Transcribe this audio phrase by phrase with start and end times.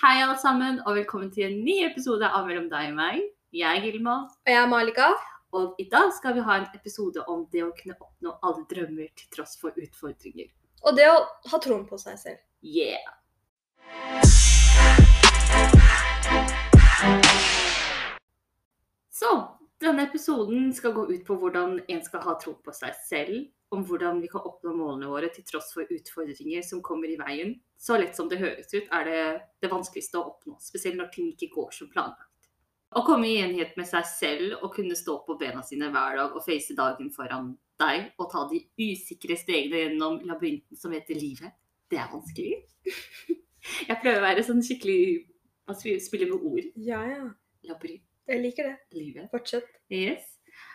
[0.00, 3.18] Hei, alle sammen, og velkommen til en ny episode av Mellom deg og meg.
[3.52, 5.10] Jeg er Gilma, Og jeg er Malika.
[5.52, 9.10] og i dag skal vi ha en episode om det å kunne oppnå alle drømmer
[9.20, 10.48] til tross for utfordringer.
[10.82, 11.18] Og det å
[11.52, 12.40] ha troen på seg selv.
[12.62, 13.04] Yeah!
[19.10, 19.28] Så
[19.82, 23.84] denne episoden skal gå ut på hvordan en skal ha tro på seg selv, om
[23.88, 27.54] hvordan vi kan oppnå målene våre til tross for utfordringer som kommer i veien.
[27.80, 29.22] Så lett som det høres ut, er det
[29.64, 32.28] det vanskeligste å oppnå, spesielt når ting ikke går som planlagt.
[32.92, 36.34] Å komme i enighet med seg selv og kunne stå på bena sine hver dag
[36.36, 41.56] og face dagen foran deg og ta de usikre stegene gjennom labyrinten som heter livet,
[41.88, 42.60] det er vanskelig.
[43.88, 45.28] Jeg prøver å være sånn skikkelig
[45.70, 46.64] Man spiller med ord.
[46.82, 47.28] Ja, ja.
[47.68, 48.11] Labyrint.
[48.28, 48.76] Jeg liker det.
[48.96, 49.28] Livet.
[49.30, 49.68] Fortsett.
[49.90, 50.24] Yes.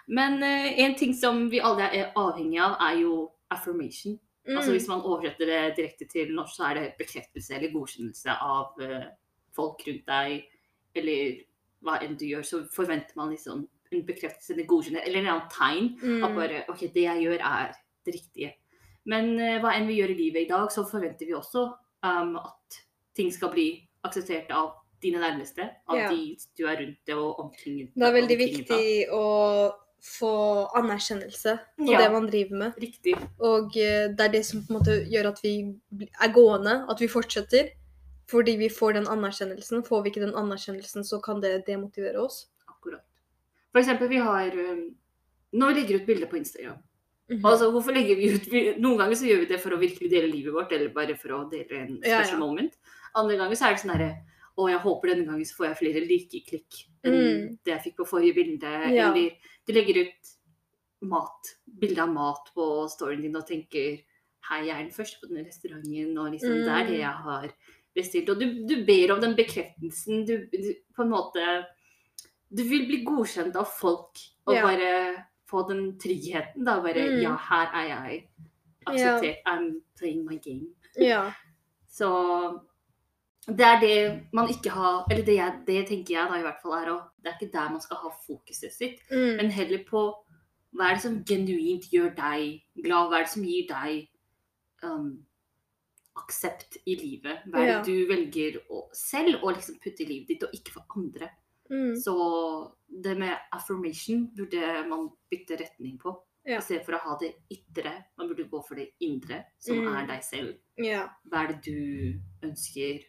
[0.08, 4.18] Men uh, en ting som vi alle er avhengig av, er jo affirmation.
[4.48, 4.58] Mm.
[4.58, 8.80] Altså Hvis man oversetter det direkte til norsk, så er det bekreftelse eller godkjennelse av
[8.80, 9.10] uh,
[9.56, 10.46] folk rundt deg,
[10.96, 11.42] eller
[11.84, 15.52] hva enn du gjør, så forventer man liksom en bekreftelse eller godkjennelse, eller en annen
[15.52, 16.24] tegn Mm.
[16.24, 17.76] at bare OK, det jeg gjør, er
[18.06, 18.54] det riktige.
[19.06, 21.68] Men uh, hva enn vi gjør i livet i dag, så forventer vi også
[22.04, 22.82] um, at
[23.16, 23.70] ting skal bli
[24.08, 26.10] akseptert av dine nærmeste, av Ja.
[26.10, 28.68] de du er rundt det og omkring Det er veldig viktig
[29.08, 29.14] da.
[29.14, 31.98] å få anerkjennelse på Ja.
[32.02, 32.74] det man driver med.
[32.78, 33.16] Riktig.
[33.40, 35.76] Og eh, det er det som på en måte gjør at vi
[36.22, 37.72] er gående, at vi fortsetter.
[38.30, 39.86] Fordi vi får den anerkjennelsen.
[39.88, 42.48] Får vi ikke den anerkjennelsen, så kan det demotivere oss.
[42.68, 43.02] Akkurat.
[43.72, 44.94] For eksempel, vi har Nå
[45.54, 46.78] Når vi legger ut bilder på Instagram
[47.30, 47.44] Mhm.
[47.46, 50.32] Altså, hvorfor legger vi ut Noen ganger så gjør vi det for å virkelig dele
[50.32, 52.38] livet vårt, eller bare for å dele en Ja, ja.
[52.38, 52.74] moment.
[53.16, 54.16] Andre ganger så er det sånn herre
[54.58, 57.58] Å, jeg håper denne gangen så får jeg flere like-klikk enn Mm.
[57.64, 58.72] det jeg fikk på forrige bilde.
[58.96, 59.12] Ja.
[59.12, 59.36] Eller
[59.68, 60.32] du legger ut
[61.02, 64.00] mat, bilde av mat på storyen din og tenker
[64.50, 67.02] Hei, jeg er den første på denne restauranten, og liksom det er det Mm.
[67.02, 67.48] jeg har
[67.94, 68.30] bestilt.
[68.30, 70.26] Og du, du ber om den bekreftelsen.
[70.26, 71.66] Du, du på en måte
[72.50, 74.16] Du vil bli godkjent av folk
[74.48, 74.62] og Ja.
[74.64, 76.64] bare få den tryggheten.
[76.64, 77.22] Da bare Mm.
[77.24, 78.30] Ja, her er jeg.
[78.88, 79.44] Akseptert.
[79.46, 80.68] I'm playing my game.
[80.96, 81.32] Ja.
[81.90, 82.62] Så
[83.48, 86.62] det er det man ikke har Eller det, jeg, det tenker jeg da i hvert
[86.62, 89.38] fall er å Det er ikke der man skal ha fokuset sitt, Mm.
[89.38, 90.02] men heller på
[90.76, 93.08] hva er det som genuint gjør deg glad?
[93.10, 94.08] Hva er det som gir deg
[94.84, 95.26] um,
[96.20, 97.40] aksept i livet?
[97.48, 97.82] Hva er det Ja.
[97.84, 101.30] du velger å, selv å liksom putte i livet ditt, og ikke for andre?
[101.72, 101.96] Mm.
[102.00, 102.14] Så
[103.04, 106.16] det med affirmation burde man bytte retning på.
[106.46, 106.58] Ja.
[106.60, 108.06] I stedet for å ha det ytre.
[108.18, 109.96] Man burde gå for det indre, som Mm.
[109.96, 110.58] er deg selv.
[110.78, 111.10] Ja.
[111.30, 113.04] Hva er det du ønsker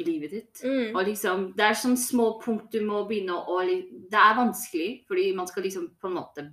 [0.00, 0.62] i livet ditt?
[0.64, 0.96] Mm.
[0.96, 5.32] Og liksom, Det er sånne små punkt du må begynne å Det er vanskelig, fordi
[5.36, 6.48] man skal liksom på en måte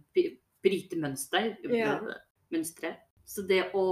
[0.66, 1.56] bryte mønster.
[1.70, 2.00] Ja.
[2.54, 2.96] mønstre.
[3.26, 3.86] Så det å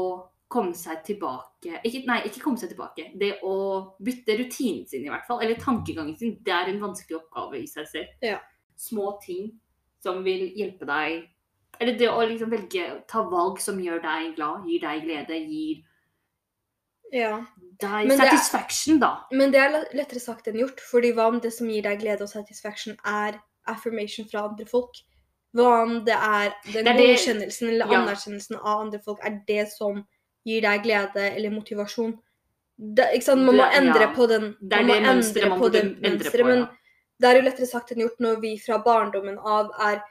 [0.53, 3.09] komme seg tilbake ikke, Nei, ikke komme seg tilbake.
[3.17, 3.55] Det å
[4.03, 7.69] bytte rutinen sin, i hvert fall, eller tankegangen sin, det er en vanskelig oppgave i
[7.69, 8.11] seg selv.
[8.21, 8.37] Ja.
[8.77, 9.49] Små ting
[10.03, 11.29] som vil hjelpe deg
[11.81, 15.81] Eller det å liksom velge ta valg som gjør deg glad, gir deg glede, gir
[17.13, 17.45] ja.
[17.79, 19.11] Deg Men det er- da.
[19.31, 20.79] Men det er lettere sagt enn gjort.
[20.79, 24.93] fordi hva om det som gir deg glede og satisfaction, er affirmation fra andre folk?
[25.55, 28.01] Hva om det er den Det er det- godkjennelsen eller ja.
[28.01, 30.05] anerkjennelsen av andre folk er det som
[30.45, 32.19] gir deg glede eller motivasjon?
[32.77, 33.27] Det?
[33.27, 34.13] Man må endre ja.
[34.13, 36.45] på den Det er man det mønsteret man på burde den endre på.
[36.45, 36.67] Men Ja.
[37.19, 40.01] det er jo lettere sagt enn gjort når vi fra barndommen av er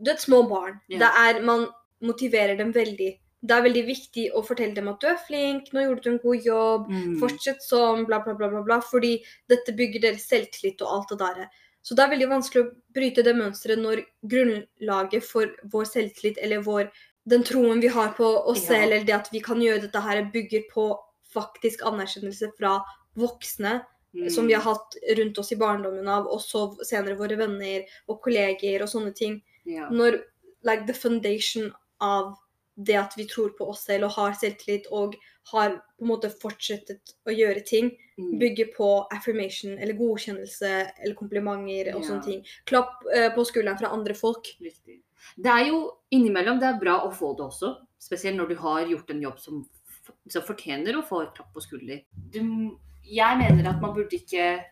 [0.00, 0.80] Du er et små barn.
[0.88, 0.98] Ja.
[0.98, 1.66] Det er, man
[2.00, 3.18] motiverer dem veldig.
[3.40, 6.18] Det er veldig viktig å fortelle dem at du er flink, nå gjorde du en
[6.18, 7.18] god jobb, Mm.
[7.20, 11.18] Fortsett sånn, bla, bla, bla, bla, bla, fordi dette bygger deres selvtillit og alt det
[11.18, 11.48] der.
[11.82, 16.60] Så det er veldig vanskelig å bryte det mønsteret når grunnlaget for vår selvtillit eller
[16.66, 16.90] vår,
[17.28, 18.74] den troen vi har på oss Ja.
[18.74, 20.98] selv, eller det at vi kan gjøre dette her, bygger på
[21.32, 22.82] faktisk anerkjennelse fra
[23.16, 23.84] voksne
[24.14, 24.30] Mm.
[24.30, 28.22] som vi har hatt rundt oss i barndommen av, og så senere våre venner og
[28.22, 29.42] kolleger og sånne ting.
[29.66, 29.88] ja.
[29.90, 30.22] Når
[30.64, 32.34] like, the foundation av
[32.78, 35.16] det at vi tror på oss selv og har selvtillit og
[35.50, 38.38] har på en måte fortsettet å gjøre ting, Mm.
[38.40, 40.70] bygger på affirmation eller godkjennelse
[41.04, 42.08] eller komplimenter og Ja.
[42.08, 42.40] sånne ting.
[42.66, 44.42] Klapp uh, på skulderen fra andre folk.
[44.60, 44.96] Riktig.
[45.36, 47.76] Det er jo innimellom det er bra å få det også.
[48.00, 49.60] Spesielt når du har gjort en jobb som,
[50.28, 52.02] som fortjener å få et klapp på skulder.
[52.30, 52.40] Du,
[53.06, 54.64] jeg mener at man burde ikke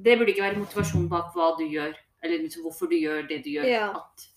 [0.00, 1.94] Det burde ikke være motivasjon bak hva du gjør,
[2.24, 3.66] eller liksom hvorfor du gjør det du gjør.
[3.68, 3.90] Ja.
[3.92, 4.28] At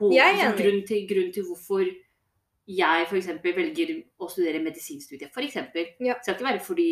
[0.00, 0.56] liksom, enig.
[0.58, 1.84] grunn, til, grunn til hvorfor
[2.68, 3.28] jeg f.eks.
[3.44, 5.56] velger å studere medisinstudiet, f.eks.
[6.04, 6.18] Ja.
[6.20, 6.90] skal ikke være fordi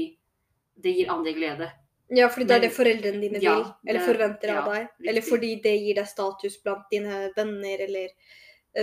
[0.83, 1.69] det gir andre glede.
[2.17, 5.09] Ja, fordi det er det foreldrene dine Ja, vil, eller det- forventer av ja, deg.
[5.11, 8.09] Eller fordi det gir deg status blant dine venner, eller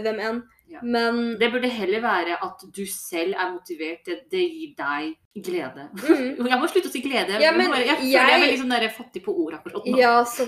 [0.02, 0.44] hvem enn.
[0.74, 0.80] Ja.
[0.82, 4.00] Men Det burde heller være at du selv er motivert.
[4.08, 5.90] Det, det gir deg glede.
[5.94, 7.38] mm, Jeg må slutte å si glede.
[7.42, 9.98] Ja, men jeg, føler jeg jeg- er veldig sånn der fattig på ord akkurat nå.
[10.00, 10.48] Ja, så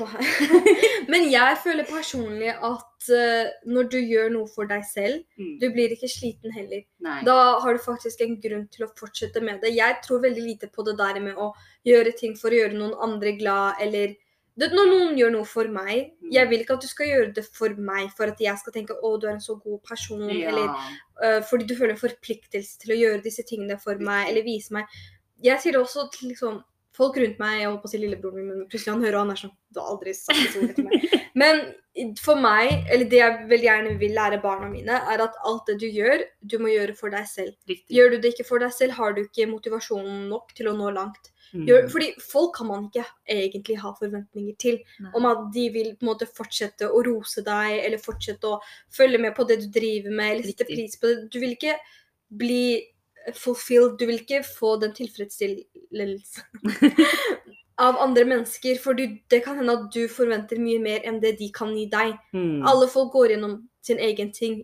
[1.12, 5.60] Men jeg føler personlig at uh, når du gjør noe for deg selv, Mm.
[5.60, 6.84] du blir ikke sliten heller.
[7.04, 7.22] Nei.
[7.28, 9.74] Da har du faktisk en grunn til å fortsette med det.
[9.76, 11.52] Jeg tror veldig lite på det der med å
[11.86, 14.16] gjøre ting for å gjøre noen andre glad, eller
[14.56, 16.31] det, Når noen gjør noe for meg Mm.
[16.34, 18.96] Jeg vil ikke at du skal gjøre det for meg for at jeg skal tenke
[18.98, 20.50] 'Å, du er en så god person', ja.
[20.50, 20.72] eller
[21.22, 24.74] uh, fordi du føler en forpliktelse til å gjøre disse tingene for meg, eller vise
[24.74, 24.86] meg.
[25.44, 26.63] Jeg sier det også til liksom
[26.96, 29.25] Folk rundt meg, jeg holdt på å si lillebroren min, men plutselig han hører, og
[29.25, 31.16] han er sånn Du har aldri sagt det ordene til meg.
[31.42, 31.58] Men
[32.24, 35.75] for meg, eller det jeg veldig gjerne vil lære barna mine, er at alt det
[35.81, 37.51] du gjør, du må gjøre for deg selv.
[37.68, 37.92] Riktig.
[37.98, 40.94] Gjør du det ikke for deg selv, har du ikke motivasjonen nok til å nå
[40.96, 41.34] langt.
[41.56, 41.66] Mm.
[41.69, 44.80] Gjør, fordi folk kan man ikke egentlig ha forventninger til.
[45.00, 45.12] Nei.
[45.16, 48.60] Om at de vil på en måte fortsette å rose deg, eller fortsette å
[48.94, 51.30] følge med på det du driver med, eller sette pris på det.
[51.31, 51.78] Du vil ikke
[52.36, 52.66] bli
[53.34, 56.44] fulfilled, du vil ikke få den tilfredsstillelsen
[57.88, 58.78] av andre mennesker.
[58.84, 61.88] For du, det kan hende at du forventer mye mer enn det de kan gi
[61.92, 62.18] deg.
[62.36, 62.68] Mm.
[62.68, 64.60] Alle folk går gjennom sin egen ting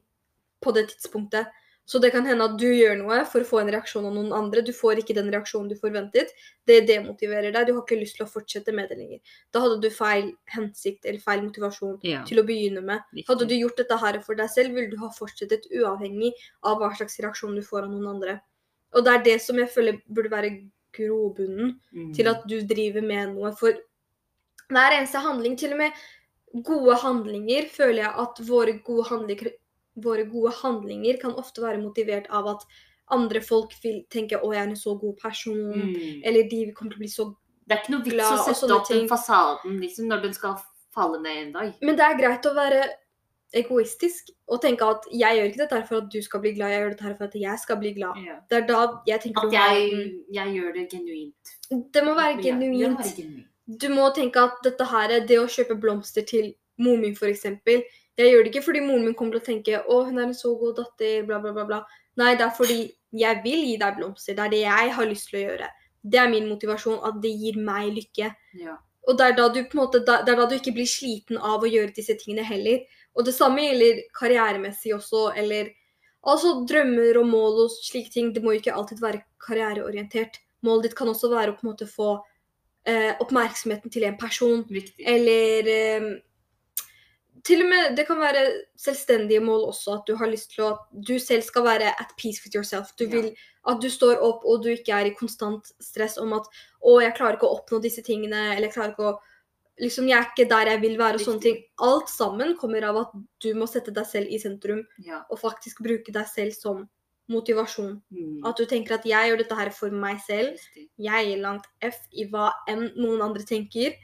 [0.62, 1.50] på det tidspunktet.
[1.86, 4.32] Så det kan hende at du gjør noe for å få en reaksjon av noen
[4.32, 4.62] andre.
[4.64, 6.30] Du får ikke den reaksjonen du forventet.
[6.66, 7.68] Det demotiverer deg.
[7.68, 9.20] Du har ikke lyst til å fortsette med det lenger.
[9.52, 12.24] Da hadde du feil hensikt eller feil motivasjon Ja.
[12.24, 13.02] til å begynne med.
[13.14, 13.28] Viktig.
[13.28, 16.32] Hadde du gjort dette her for deg selv, ville du ha fortsettet uavhengig
[16.64, 18.42] av hva slags reaksjon du får av noen andre.
[18.94, 22.14] Og det er det som jeg føler burde være grobunnen Mm.
[22.14, 23.52] til at du driver med noe.
[23.56, 23.74] For
[24.70, 25.92] hver eneste handling, til og med
[26.64, 29.52] gode handlinger, føler jeg at våre gode handlinger,
[29.96, 32.66] våre gode handlinger kan ofte være motivert av at
[33.12, 36.22] andre folk vil tenke 'Å, jeg er en så god person', Mm.
[36.26, 37.36] eller de kommer til å bli så
[37.68, 40.56] Det er ikke noe vits å sette opp den fasaden liksom, når den skal
[40.94, 41.74] falle ned en dag.
[41.82, 42.90] Men det er greit å være
[43.54, 46.82] egoistisk og tenke at 'jeg gjør ikke dette for at du skal bli glad, jeg
[46.82, 48.26] gjør dette for at jeg skal bli glad'.
[48.26, 48.36] Ja.
[48.50, 51.92] Det er da jeg tenker At jeg, jeg gjør det genuint.
[51.94, 53.48] det må være genuint.
[53.80, 57.46] du må tenke at dette her, det å kjøpe blomster til moren min f.eks.
[58.20, 60.38] Jeg gjør det ikke fordi moren min kommer til å tenke å, hun er en
[60.38, 61.66] så god datter, bla, bla, bla.
[61.70, 61.82] bla.
[62.20, 62.80] Nei, det er fordi
[63.18, 64.36] jeg vil gi deg blomster.
[64.38, 65.70] Det er det jeg har lyst til å gjøre.
[66.02, 68.32] Det er min motivasjon, at det gir meg lykke.
[68.60, 68.78] Ja.
[69.10, 71.40] Og det er da du på en måte, det er da du ikke blir sliten
[71.40, 72.84] av å gjøre disse tingene heller.
[73.18, 75.72] Og det samme gjelder karrieremessig også, eller
[76.22, 78.34] altså drømmer og mål og slike ting.
[78.34, 80.42] Det må jo ikke alltid være karriereorientert.
[80.66, 82.12] Målet ditt kan også være å på en måte få
[82.86, 85.02] eh, oppmerksomheten til en person, Riktig.
[85.02, 86.12] eller eh,
[87.44, 88.42] til og med Det kan være
[88.78, 92.14] selvstendige mål også, at du har lyst til å At du selv skal være at
[92.18, 92.96] peace with yourself.
[92.98, 93.30] Du Ja.
[93.68, 96.44] at du står opp og du ikke er i konstant stress om at
[96.84, 99.20] 'Å, jeg klarer ikke å oppnå disse tingene', eller 'jeg klarer ikke å
[99.82, 101.64] Liksom, jeg er ikke der jeg vil være, og sånne ting.
[101.80, 103.08] Alt sammen kommer av at
[103.42, 105.24] du må sette deg selv i sentrum, Ja.
[105.32, 106.90] og faktisk bruke deg selv som
[107.30, 108.02] motivasjon.
[108.14, 108.46] Mm.
[108.46, 110.90] At du tenker at 'jeg gjør dette her for meg selv', Riktig.
[111.00, 113.96] jeg gir langt F i hva enn noen andre tenker.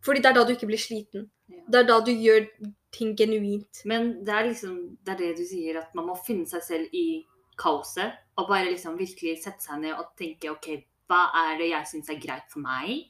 [0.00, 1.28] Fordi det er da du ikke blir sliten.
[1.50, 1.56] Ja.
[1.70, 2.48] Det er da du gjør
[2.96, 3.82] ting genuint.
[3.84, 6.96] Men det er liksom det er det du sier, at man må finne seg selv
[6.96, 7.24] i
[7.60, 8.16] kaoset.
[8.36, 10.72] Og bare liksom virkelig sette seg ned og tenke OK,
[11.10, 13.06] hva er det jeg syns er greit for meg?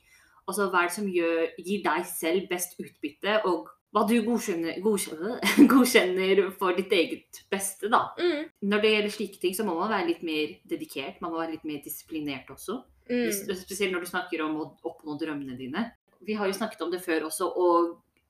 [0.47, 4.15] Og så hva er det som gjør, gir deg selv best utbytte, og hva du
[4.27, 5.39] godkjenner, godkjenner,
[5.73, 8.03] godkjenner for ditt eget beste, da.
[8.21, 8.51] Mm.
[8.71, 11.23] Når det gjelder slike ting, så må man være litt mer dedikert.
[11.25, 12.83] Man må være litt mer disiplinert også.
[13.09, 13.31] Mm.
[13.33, 15.87] Spesielt når du snakker om å oppnå drømmene dine.
[16.27, 17.69] Vi har jo snakket om det før også, å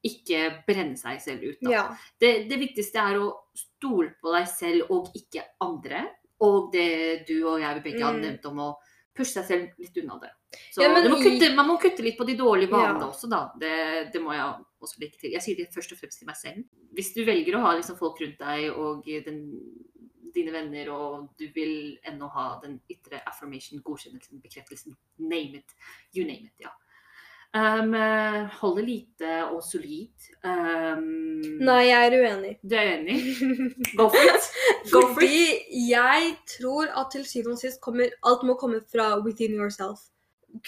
[0.05, 1.59] ikke brenne seg selv ut.
[1.63, 1.71] Da.
[1.71, 1.85] Ja.
[2.21, 6.05] Det, det viktigste er å stole på deg selv og ikke andre.
[6.45, 8.21] Og det du og jeg begge har Mm.
[8.23, 8.75] nevnt om å
[9.17, 10.31] pushe seg selv litt unna det.
[10.73, 13.09] Så Ja, må kutte, man må kutte litt på de dårlige vanene Ja.
[13.09, 13.51] også, da.
[13.59, 15.31] Det, det må jeg også legge til.
[15.33, 16.65] Jeg sier det først og fremst til meg selv.
[16.93, 19.41] Hvis du velger å ha liksom folk rundt deg og den,
[20.35, 25.75] dine venner, og du vil ennå ha den ytre affirmation, godkjennelsen, bekreftelsen, name it,
[26.13, 26.69] you name it, ja.
[27.57, 30.27] Um, holder holde lite og solid.
[30.45, 31.07] Um,
[31.65, 32.51] Nei, jeg er uenig.
[32.61, 33.17] Du er uenig?
[33.99, 34.51] Go for it!
[34.91, 35.15] Go for it!
[35.15, 40.05] Fordi jeg tror at til syvende og sist kommer alt må komme fra within yourself.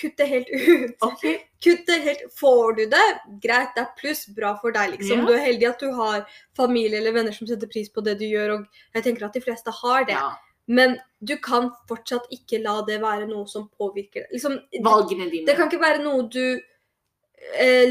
[0.00, 0.96] Kutt det helt ut.
[1.10, 1.36] Okay.
[1.64, 3.04] Kutt det helt Får du det,
[3.42, 5.22] greit, det er pluss, bra for deg, liksom.
[5.22, 5.28] Ja.
[5.28, 6.26] Du er heldig at du har
[6.56, 9.44] familie eller venner som setter pris på det du gjør, og jeg tenker at de
[9.44, 10.16] fleste har det.
[10.16, 10.32] Ja.
[10.68, 14.34] Men du kan fortsatt ikke la det være noe som påvirker deg.
[14.36, 15.48] Liksom, Valgene dine.
[15.48, 16.60] det kan ikke være noe du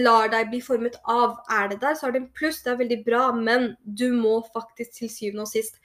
[0.03, 1.37] lar deg bli formet av.
[1.49, 4.39] Er det der, så er det en pluss, det er veldig bra, men du må
[4.53, 5.79] faktisk til syvende og sist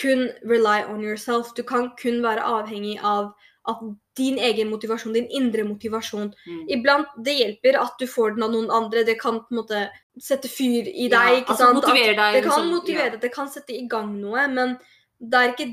[0.00, 1.52] kun rely on yourself.
[1.54, 3.34] Du kan kun være avhengig av
[3.68, 3.80] at
[4.18, 6.64] din egen motivasjon, din indre motivasjon Mm.
[6.68, 9.04] Iblant det hjelper at du får den av noen andre.
[9.04, 11.40] Det kan på en måte sette fyr i deg.
[11.40, 13.16] Ja, altså motivere At deg, det kan liksom, motivere ja.
[13.16, 14.76] det kan sette i gang noe, men
[15.18, 15.70] det er ikke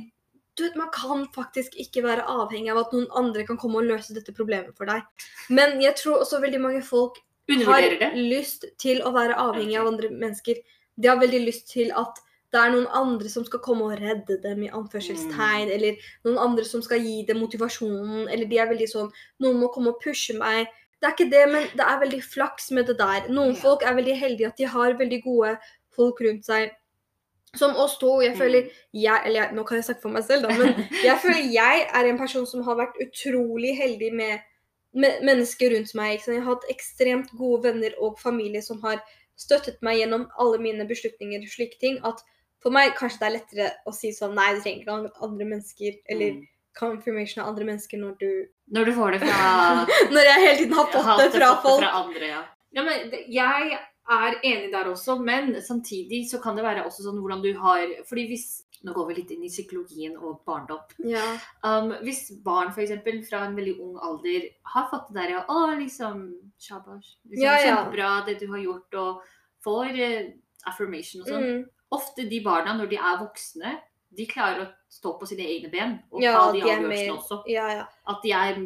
[0.61, 3.89] du vet, Man kan faktisk ikke være avhengig av at noen andre kan komme og
[3.89, 5.01] løse dette problemet for deg.
[5.49, 7.17] Men jeg tror også veldig mange folk
[7.65, 8.11] har det.
[8.15, 10.61] lyst til å være avhengig av andre mennesker.
[10.99, 12.19] De har veldig lyst til at
[12.51, 15.75] det er noen andre som skal komme og redde dem, i anførselstegn, Mm.
[15.75, 19.71] eller noen andre som skal gi dem motivasjonen, eller de er veldig sånn Noen må
[19.73, 20.67] komme og pushe meg.
[21.01, 23.27] Det er ikke det, men det er veldig flaks med det der.
[23.29, 23.61] Noen Ja.
[23.61, 25.57] folk er veldig heldige at de har veldig gode
[25.95, 26.71] folk rundt seg.
[27.57, 28.21] Som oss to.
[28.21, 28.37] Jeg Mm.
[28.39, 31.51] føler jeg, eller jeg, Nå kan jeg snakke for meg selv, da, men jeg føler
[31.51, 34.39] jeg er en person som har vært utrolig heldig med,
[34.93, 36.21] med mennesker rundt meg.
[36.27, 39.01] Jeg har hatt ekstremt gode venner og familie som har
[39.35, 41.99] støttet meg gjennom alle mine beslutninger og slike ting.
[42.07, 42.21] At
[42.61, 45.99] for meg kanskje det er lettere å si sånn Nei, du trenger ikke andre mennesker.
[46.09, 46.47] Eller Mm.
[46.73, 50.73] confirmation av andre mennesker når du Når du får det fra Når jeg hele tiden
[50.73, 51.81] har fått det fra folk.
[51.83, 52.43] Fra andre, ja.
[52.71, 53.79] ja men jeg
[54.11, 57.87] er enig der også, men samtidig så kan det være også sånn hvordan du har
[58.09, 58.49] Fordi hvis
[58.81, 60.79] Nå går vi litt inn i psykologien og barndom.
[61.05, 61.21] Ja.
[61.61, 65.75] Um, hvis barn eksempel, fra en veldig ung alder har fått det der ja, å,
[65.77, 66.23] liksom
[66.57, 67.11] Shabash.
[67.29, 67.75] Liksom, Ja, ja.
[67.75, 69.21] Kjempebra det du har gjort, og
[69.61, 70.31] får uh,
[70.73, 71.45] affirmation og sånn.
[71.45, 71.61] Mm.
[71.93, 73.75] Ofte de barna, når de er voksne,
[74.17, 77.43] de klarer å stå på sine egne ben og ta de de avgjørelsene også.
[77.53, 77.85] ja, ja.
[78.09, 78.63] At de er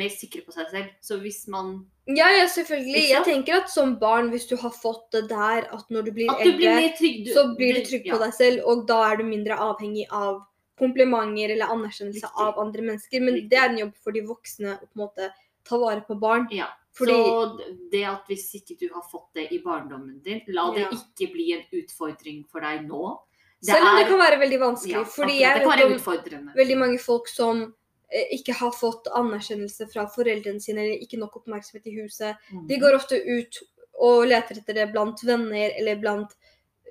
[0.00, 0.90] mer sikre på seg selv.
[1.04, 1.80] Så hvis man
[2.16, 3.02] Ja, ja, selvfølgelig.
[3.10, 6.30] Jeg tenker at som barn, hvis du har fått det der, at når du blir
[6.32, 7.24] At du blir eldre, mer trygg.
[7.26, 8.14] du- så blir du trygg trygg ja.
[8.14, 10.40] på deg selv, og da er du mindre avhengig av
[10.80, 12.40] komplimenter eller anerkjennelse Riktig.
[12.46, 13.20] av andre mennesker.
[13.20, 13.50] Men Riktig.
[13.50, 15.32] det er en jobb for de voksne å på en måte
[15.64, 16.48] ta vare på barn.
[16.50, 16.68] Ja.
[16.92, 20.80] Fordi Så det at hvis ikke du har fått det i barndommen din, la det
[20.80, 20.88] Ja.
[20.90, 23.18] ikke bli en utfordring for deg nå.
[23.62, 25.06] selv om det kan være veldig vanskelig.
[25.06, 27.74] fordi jeg vet om veldig mange folk som
[28.10, 32.36] ikke har fått anerkjennelse fra foreldrene sine, eller ikke nok oppmerksomhet i huset.
[32.50, 32.64] Mm.
[32.66, 33.60] De går ofte ut
[34.00, 36.32] og leter etter det blant venner eller blant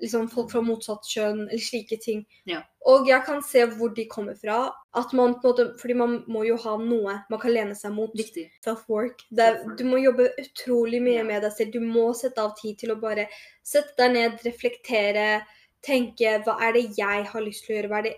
[0.01, 2.23] liksom, folk fra motsatt kjønn, eller slike ting.
[2.47, 2.61] Ja.
[2.88, 4.61] Og jeg kan se hvor de kommer fra.
[4.97, 7.93] At man på en måte, fordi man må jo ha noe man kan lene seg
[7.93, 8.13] mot.
[8.17, 8.47] Viktig.
[8.65, 9.25] Self-work.
[9.29, 9.75] Self-work.
[9.77, 11.27] Du må jobbe utrolig mye Ja.
[11.27, 11.73] med deg selv.
[11.75, 13.27] Du må sette av tid til å bare
[13.63, 15.43] sette deg ned, reflektere,
[15.83, 17.89] tenke hva er det jeg har lyst til å gjøre.
[17.89, 18.17] Hva er det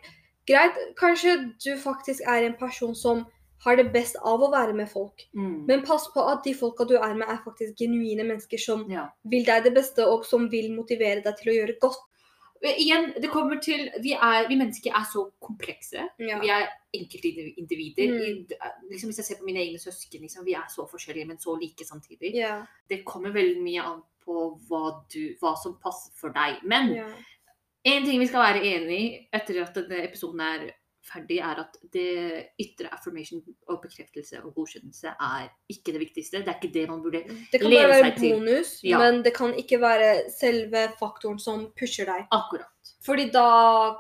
[0.49, 3.25] Greit, kanskje du faktisk er en person som
[3.63, 5.27] har det best av å være med folk.
[5.37, 5.65] Mm.
[5.67, 9.05] Men pass på at de folka du er med, er faktisk genuine mennesker som ja.
[9.29, 12.07] vil deg det beste, og som vil motivere deg til å gjøre godt.
[12.61, 16.03] Men Igjen, det kommer til Vi, er, vi mennesker er så komplekse.
[16.21, 16.37] Ja.
[16.41, 18.13] Vi er enkeltindivider.
[18.13, 18.43] Mm.
[18.91, 21.55] Liksom hvis jeg ser på mine egne søsken, liksom, vi er så forskjellige, men så
[21.57, 22.35] like samtidig.
[22.37, 22.59] Ja.
[22.89, 24.83] Det kommer veldig mye an på hva,
[25.13, 26.61] du, hva som passer for deg.
[26.69, 27.07] Men ja.
[27.85, 30.67] En ting vi skal være enig i etter at denne episoden er
[31.11, 36.43] ferdig, er at det ytre affirmation og bekreftelse og godkjennelse er ikke det viktigste.
[36.45, 37.47] Det er ikke det man burde lene seg til.
[37.55, 38.99] Det kan bare være bonus, Ja.
[39.01, 42.27] men det kan ikke være selve faktoren som pusher deg.
[42.31, 42.93] Akkurat.
[43.03, 43.47] Fordi da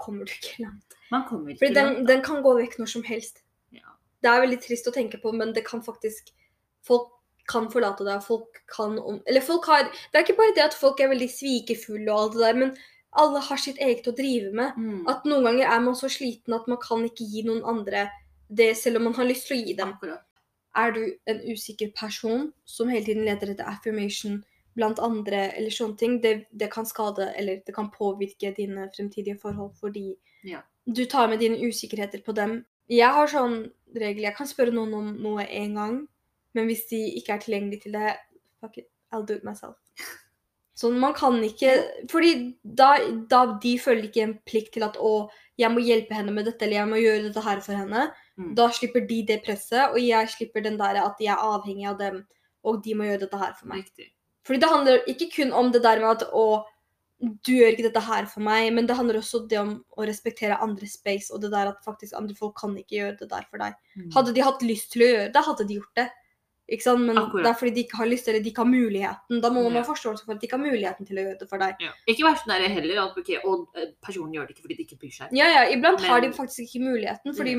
[0.03, 0.93] kommer du ikke langt.
[1.11, 2.07] Man kommer ikke Fordi den, langt.
[2.07, 3.41] den kan gå vekk når som helst.
[3.73, 3.97] Ja.
[4.21, 6.29] Det er veldig trist å tenke på, men det kan faktisk
[6.85, 7.11] Folk
[7.49, 8.23] kan forlate deg.
[8.23, 11.29] Folk kan om Eller folk har Det er ikke bare det at folk er veldig
[11.29, 12.77] svikefulle og alt det der, men
[13.11, 14.75] alle har sitt eget å drive med.
[14.77, 15.07] Mm.
[15.11, 18.09] At noen ganger er man så sliten at man kan ikke gi noen andre
[18.47, 19.93] det selv om man har lyst til å gi dem.
[19.95, 20.23] Akkurat.
[20.75, 24.41] Er du en usikker person som hele tiden leder etter affirmation
[24.73, 29.35] blant andre, eller sånne ting, det, det kan skade eller det kan påvirke dine fremtidige
[29.41, 30.15] forhold fordi
[30.47, 30.61] Ja.
[30.87, 32.61] du tar med dine usikkerheter på dem.
[32.87, 36.07] Jeg har sånn regel Jeg kan spørre noen om noe én gang,
[36.53, 38.15] men hvis de ikke er tilgjengelige til det,
[38.61, 39.75] fuck it, I'll do it myself.
[40.77, 41.73] Sånn, man kan ikke
[42.09, 42.31] Fordi
[42.63, 42.93] da,
[43.29, 45.27] da de føler ikke en plikt til at å,
[45.59, 48.07] jeg må hjelpe henne med dette, eller jeg må gjøre dette her for henne.
[48.39, 48.53] Mm.
[48.57, 51.99] Da slipper de det presset, og jeg slipper den der at jeg er avhengig av
[51.99, 52.21] dem,
[52.65, 53.83] og de må gjøre dette her for meg.
[53.83, 54.11] Riktig.
[54.47, 56.45] Fordi det handler ikke kun om det der med at å,
[57.21, 60.57] du gjør ikke dette her for meg, men det handler også det om å respektere
[60.65, 63.61] andre space, og det der at faktisk andre folk kan ikke gjøre det der for
[63.61, 63.77] deg.
[63.99, 64.09] Mm.
[64.15, 66.07] Hadde de hatt lyst til å gjøre det, hadde de gjort det.
[66.71, 67.01] Ikke sant?
[67.03, 67.43] Men Akkurat.
[67.43, 69.41] det er fordi de ikke har lyst, eller de ikke har muligheten.
[69.43, 69.81] Da må man Ja.
[69.81, 71.75] ha forståelse for at de ikke har muligheten til å gjøre det for deg.
[71.83, 71.91] Ja.
[72.07, 74.85] Ikke vær sånn der heller at okay, og eh, personen gjør det ikke fordi de
[74.85, 75.27] ikke bryr seg.
[75.35, 77.55] Ja, ja, iblant har de faktisk ikke muligheten, fordi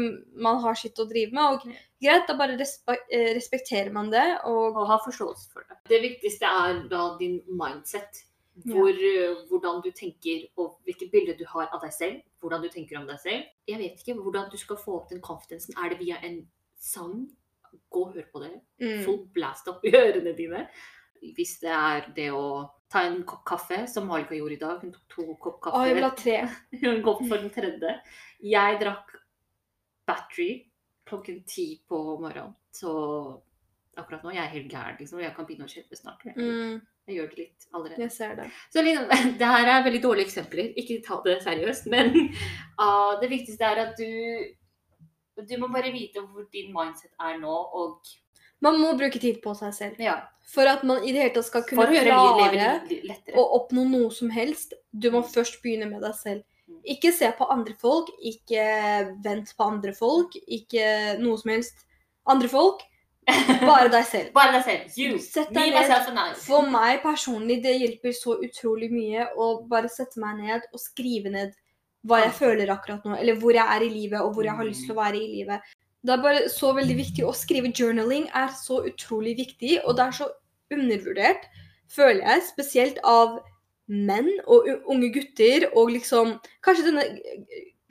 [0.48, 1.44] man har sitt å drive med.
[1.44, 5.76] Og greit, da bare eh, respekterer man det, og Og har forståelse for det.
[5.88, 8.24] Det viktigste er da din mindset.
[8.66, 12.22] Hvor, eh, hvordan du tenker og hvilket bilde du har av deg selv.
[12.42, 13.44] Hvordan du tenker om deg selv.
[13.68, 15.72] Jeg vet ikke hvordan du skal få opp den confidencen.
[15.82, 16.46] Er det via en
[16.78, 17.30] sang?
[17.92, 18.52] Gå og hør på det.
[18.80, 19.02] mm.
[19.04, 20.66] Full blast opp i ørene dine.
[21.36, 22.46] Hvis det er det å
[22.90, 24.80] ta en kopp kaffe, som Malika gjorde i dag.
[24.82, 25.84] Hun tok to kopp Å, kaffe.
[25.88, 26.38] jeg vil ha tre.
[26.82, 27.94] Hun kom for den tredje.
[28.42, 29.12] Jeg drakk
[30.08, 30.50] Battery
[31.08, 32.54] klokken ti på morgenen.
[32.74, 32.90] Så
[34.00, 35.20] akkurat nå jeg er helt gæren, liksom.
[35.22, 36.22] Jeg kan begynne å kjøpe snart.
[36.26, 38.00] Jeg, Mm, jeg gjør det litt allerede.
[38.02, 38.48] jeg ser det.
[38.72, 39.08] Så liksom,
[39.40, 40.72] det her er veldig dårlige eksempler.
[40.80, 41.86] Ikke ta det seriøst.
[41.92, 42.12] Men
[42.80, 44.08] uh, det viktigste er at du
[45.36, 48.00] Du må bare vite hvor din mindset er nå, og
[48.62, 49.98] Man må bruke tid på seg selv.
[49.98, 52.68] ja, For at man i det hele tatt skal kunne klare
[53.34, 56.44] å oppnå noe som helst, du må først begynne med deg selv.
[56.68, 56.78] Mm.
[56.94, 58.62] Ikke se på andre folk, ikke
[59.24, 61.82] vent på andre folk, ikke noe som helst.
[62.30, 62.84] Andre folk,
[63.70, 64.30] bare deg selv.
[64.34, 64.94] Bare deg selv.
[64.98, 65.18] You.
[65.22, 66.38] Sett Me, ned.
[66.42, 71.34] For meg personlig, det hjelper så utrolig mye å bare sette meg ned og skrive
[71.34, 71.54] ned
[72.06, 74.64] hva jeg føler akkurat nå, eller hvor jeg er i livet, og hvor jeg har
[74.66, 75.60] lyst til å være i livet.
[76.02, 77.24] Det er bare så veldig viktig.
[77.24, 80.26] Å skrive journaling er så utrolig viktig, og det er så
[80.74, 81.44] undervurdert,
[81.92, 83.38] føler jeg, spesielt av
[83.86, 87.04] menn og unge gutter, og liksom Kanskje denne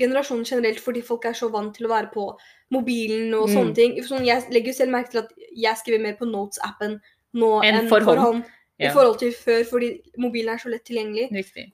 [0.02, 2.26] generasjonen generelt, fordi folk er så vant til å være på
[2.74, 3.54] mobilen og Mm.
[3.56, 3.96] sånne ting.
[4.04, 7.00] Sånn, jeg legger jo selv merke til at jeg skriver mer på Notes-appen
[7.36, 8.44] nå Enn enn for for hånd.
[8.80, 8.90] ja.
[8.90, 11.30] I forhold til før, fordi mobilen er så lett tilgjengelig.
[11.32, 11.72] Riktig.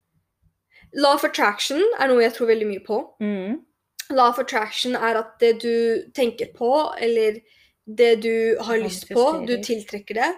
[0.94, 3.00] Law of attraction er noe jeg tror veldig mye på.
[3.22, 3.60] Mm.
[4.14, 6.70] Law of attraction er at det du tenker på,
[7.02, 7.40] eller
[7.84, 10.32] det du har lyst på, du tiltrekker det.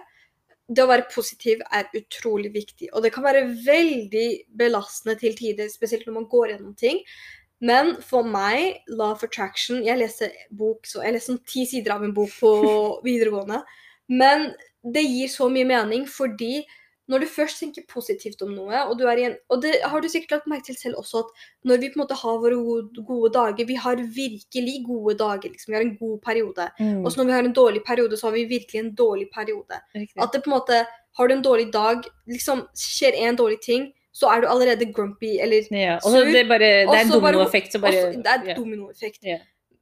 [0.67, 4.27] Det å være positiv er utrolig viktig, og det kan være veldig
[4.59, 6.99] belastende til tider, spesielt når man går gjennom ting.
[7.63, 12.03] Men for meg, Law of Attraction Jeg leser bok, så jeg leser ti sider av
[12.05, 12.51] en bok på
[13.07, 13.63] videregående.
[14.13, 14.51] Men
[14.83, 16.61] det gir så mye mening, fordi
[17.07, 20.01] når du først tenker positivt om noe, og du er i en Og det har
[20.03, 22.57] du sikkert lagt merke til selv også, at når vi på en måte har våre
[22.59, 25.71] gode, gode dager Vi har virkelig gode dager, liksom.
[25.71, 26.69] Vi har en god periode.
[26.79, 27.05] Mm.
[27.05, 29.79] Og så når vi har en dårlig periode, så har vi virkelig en dårlig periode.
[29.95, 30.19] Riktig.
[30.21, 30.85] At det på en måte
[31.17, 35.37] Har du en dårlig dag, liksom skjer en dårlig ting, så er du allerede grumpy,
[35.41, 35.95] eller ja.
[35.95, 38.53] Og sur, det, er bare, det er en dominoeffekt, så bare også, Det er ja.
[38.53, 39.23] dominoeffekt.
[39.23, 39.37] Ja.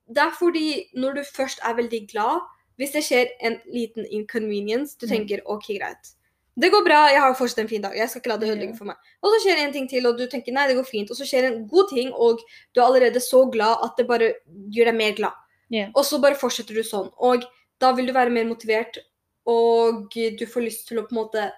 [0.08, 2.40] Det er fordi når du først er veldig glad,
[2.78, 5.10] hvis det skjer en liten inconvenience, du Mm.
[5.12, 6.16] tenker OK, greit.
[6.56, 7.96] Det går bra, jeg har fortsatt en fin dag.
[8.00, 9.10] Jeg skal ikke la det ødelegge for meg.
[9.20, 11.10] Og så skjer en ting til, og du tenker nei, det går fint.
[11.12, 12.40] Og så skjer en god ting, og
[12.72, 14.32] du er allerede så glad at det bare
[14.72, 15.44] gjør deg mer glad.
[15.74, 15.92] Yeah.
[15.92, 17.10] Og så bare fortsetter du sånn.
[17.20, 17.44] Og
[17.84, 19.02] da vil du være mer motivert,
[19.46, 21.50] og du får lyst til å på en måte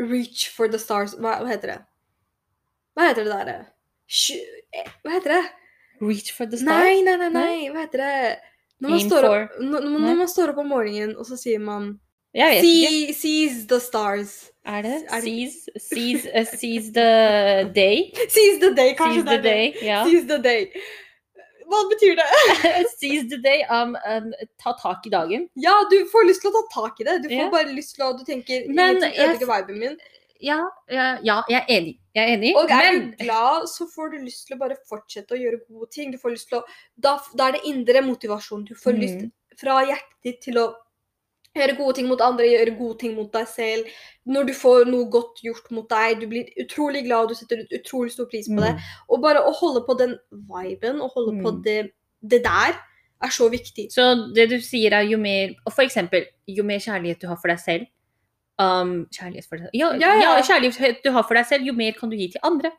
[0.00, 1.14] reach for the stars.
[1.20, 1.80] Hva, hva heter det?
[2.96, 3.56] Hva heter det derre
[4.74, 5.42] eh, Hva heter det?
[6.00, 6.72] Reach for the stars?
[6.72, 8.14] Nei, nei, nei, nei, hva heter det?
[8.80, 11.92] Når man, står opp, når, når man står opp om morgenen, og så sier man
[12.34, 13.14] Jeg vet ikke.
[13.18, 14.50] Seize the stars.
[14.64, 14.96] Er det?
[15.10, 18.12] Seize, seize, uh, seize the day?
[18.34, 19.54] Seize the day, kanskje Seize det the er det.
[19.54, 20.04] day, ja.
[20.06, 20.66] Seize the day.
[21.70, 22.28] Hva betyr det?
[23.00, 24.30] Seize the day, um, um,
[24.62, 25.48] ta tak i dagen.
[25.56, 27.18] Ja, du får lyst til å ta tak i det.
[27.24, 27.50] Du får Ja.
[27.50, 29.96] bare lyst til å Du tenker Men jeg- ødelegger viben min.
[30.40, 30.56] Ja,
[30.88, 31.96] ja, ja, jeg er enig.
[32.14, 34.76] Jeg er enig, Og er men du glad, så får du lyst til å bare
[34.88, 36.10] fortsette å gjøre gode ting.
[36.10, 36.62] Du får lyst til å,
[36.98, 38.64] da, da er det indre motivasjon.
[38.64, 39.00] Du får Mm.
[39.00, 40.74] lyst fra hjertet ditt til å
[41.56, 43.88] gjøre gode ting mot andre, gjøre gode ting mot deg selv.
[44.26, 47.64] Når du får noe godt gjort mot deg, du blir utrolig glad, og du setter
[47.64, 48.74] ut utrolig stor pris på det.
[48.76, 48.84] Mm.
[49.10, 51.62] Og bare å holde på den viben, og holde på Mm.
[51.64, 51.78] det,
[52.22, 52.78] det der,
[53.22, 53.88] er så viktig.
[53.92, 57.36] Så det du sier er jo mer Og for eksempel, jo mer kjærlighet du har
[57.36, 57.84] for deg selv
[58.58, 60.36] um, Kjærlighet for deg selv ja, Ja, ja.
[60.38, 60.42] ja.
[60.42, 62.70] kjærlighet du har for deg selv, jo mer kan du gi til andre.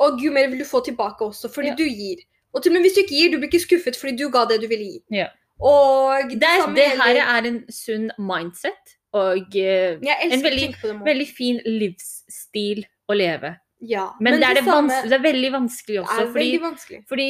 [0.00, 1.74] Og jo mer vil du få tilbake også, fordi Ja.
[1.76, 2.24] du gir.
[2.54, 4.60] Og til, men hvis du ikke gir, du blir ikke skuffet fordi du ga det
[4.62, 4.98] du ville gi.
[5.10, 5.28] Ja.
[5.62, 11.28] Og Det, er- det her er en sunn mindset og eh, en veldig- det veldig
[11.28, 13.58] fin livsstil å leve.
[13.84, 16.98] Ja, Men, det, er det, samme det er veldig vanskelig også, er fordi, veldig vanskelig.
[17.10, 17.26] fordi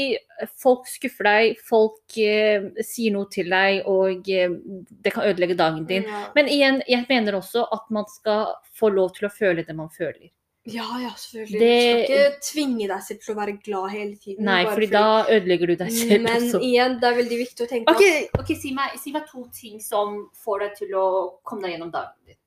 [0.61, 4.59] folk skuffer deg, folk uh, sier noe til deg, og uh,
[5.01, 6.05] det kan ødelegge dagen din.
[6.05, 6.27] Ja.
[6.37, 9.89] Men igjen, jeg mener også at man skal få lov til å føle det man
[9.97, 10.29] føler.
[10.65, 11.61] Ja, ja, selvfølgelig.
[11.61, 14.45] Det- Du skal ikke tvinge deg selv til å være glad hele tiden.
[14.45, 16.61] Nei, fordi, fordi da ødelegger du deg selv Men også.
[16.63, 18.29] igjen, det er veldig viktig å tenke okay.
[18.33, 21.07] at ok, si, meg, si meg to ting som får deg til å
[21.43, 22.39] komme deg gjennom dagen din.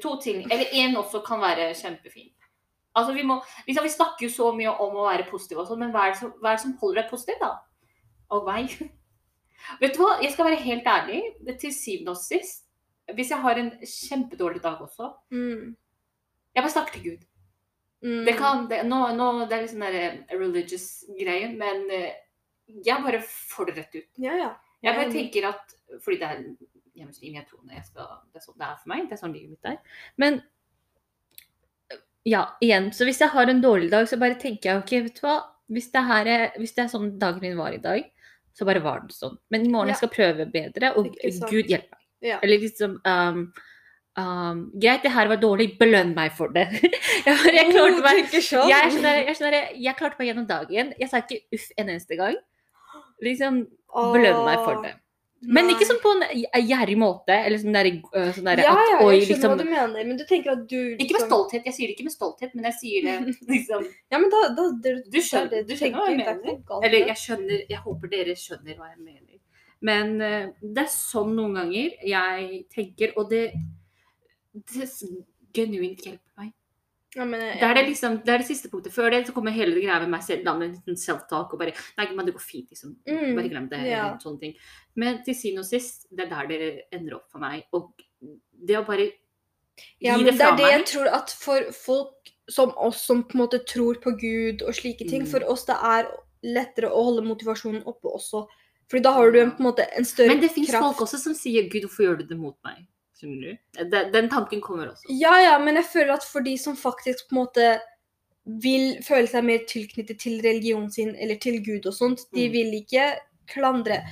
[0.00, 0.46] To ting.
[0.50, 2.30] Eller én også kan være kjempefin.
[2.94, 5.80] Altså, vi, må, liksom, vi snakker jo så mye om å være positiv, og sånt,
[5.82, 7.52] men hva er, det som, hva er det som holder deg positiv, da?
[8.30, 8.74] Og meg?
[9.80, 11.22] Vet du hva, jeg skal være helt ærlig.
[11.46, 12.62] Det til syvende og sist,
[13.14, 15.74] hvis jeg har en kjempedårlig dag også, mm,
[16.54, 17.24] jeg bare snakker til Gud.
[18.04, 19.96] mm, Det kan, det, nå, nå, det er liksom den
[20.28, 20.86] eh, religious
[21.18, 22.12] greie, men eh,
[22.84, 24.10] jeg bare får det rett ut.
[24.22, 24.52] Ja, ja.
[24.84, 26.40] Jeg bare tenker at Fordi det er
[26.94, 29.06] jeg muslim, jeg tror det, jeg skal, det er sånn det er for meg.
[29.08, 29.78] Det er sånn livet mitt er.
[30.20, 30.36] Men
[32.24, 32.88] ja, igjen.
[32.94, 35.34] Så hvis jeg har en dårlig dag, så bare tenker jeg ok, vet du hva.
[35.74, 38.06] Hvis det, her er, hvis det er sånn dagen min var i dag,
[38.54, 39.36] så bare var det sånn.
[39.50, 39.94] Men i morgen Ja.
[39.96, 41.08] jeg skal prøve bedre, og
[41.50, 42.02] Gud hjelpe meg.
[42.24, 42.38] Ja.
[42.44, 43.40] Eller liksom um,
[44.16, 46.66] um, Greit, det her var dårlig, belønn meg for det.
[47.26, 48.68] jeg, jeg klarte Oh, meg sånn.
[48.70, 50.92] jeg, sånn jeg, sånn jeg klarte meg gjennom dagen.
[51.00, 52.36] Jeg sa ikke uff en eneste gang.
[53.24, 53.64] Liksom,
[54.14, 54.94] belønn meg for det.
[55.44, 56.22] Men ikke sånn på en
[56.64, 59.50] gjerrig måte, eller sånn der, øh, sånn der Ja, at ja, oi, jeg skjønner liksom
[59.52, 61.66] hva du mener, men du tenker at du Ikke med liksom- stolthet.
[61.68, 64.64] Jeg sier det ikke med stolthet, men jeg sier det liksom Ja, men da, da
[64.86, 66.62] det, Du skjønner- er du skjønner hva jeg er mener.
[66.70, 69.36] galt Eller jeg skjønner Jeg håper dere skjønner hva jeg mener.
[69.84, 73.42] Men uh, det er sånn noen ganger jeg tenker, og det,
[74.54, 74.88] det
[75.54, 76.52] genuint hjelper meg.
[77.14, 78.92] Ja, men, Det er det, liksom, det er det siste punktet.
[78.92, 81.60] Før det så kommer hele det greia med meg selv, med en liten self-talk og
[81.60, 82.96] bare Nei, men det går fint, liksom.
[83.06, 83.82] Mm, Bare glem det.
[83.86, 84.08] ja.
[84.18, 84.56] Sånne ting.
[84.98, 87.62] Men til syvende og sist, det er der dere ender opp for meg.
[87.72, 87.92] Og
[88.66, 91.70] det å bare gi Ja, men det det er det jeg meg tror at for
[91.72, 95.30] folk som oss som på en måte tror på Gud og slike ting, Mm.
[95.30, 96.10] for oss det er
[96.42, 98.46] lettere å holde motivasjonen oppe også.
[98.90, 101.18] Fordi da har du en, på en måte en større Men det fins folk også
[101.18, 102.86] som sier 'Gud, hvorfor gjør du det mot meg?'
[103.24, 103.90] Skjønner mulig.
[103.90, 105.08] Den, den tanken kommer også.
[105.08, 107.68] Ja, ja, men jeg føler at for de som faktisk på en måte
[108.60, 112.52] vil føle seg mer tilknyttet til religionen sin eller til Gud og sånt, de Mm.
[112.52, 113.06] vil ikke
[113.48, 114.02] klandre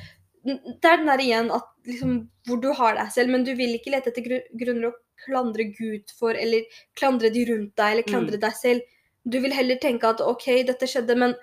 [0.45, 3.77] Det er den der igjen at liksom hvor du har deg selv, men du vil
[3.77, 4.95] ikke lete etter gru- grunner å
[5.25, 6.65] klandre Gud for, eller
[6.99, 8.81] klandre de rundt deg, eller klandre deg selv.
[9.25, 11.37] Du vil heller tenke at OK, dette skjedde, men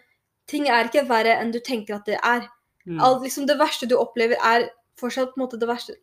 [0.48, 2.50] ting er ikke verre enn du tenker at det er.
[2.86, 3.00] Mm.
[3.00, 4.68] Alt, liksom, det verste du opplever, er
[5.00, 5.96] fortsatt på en måte det verste.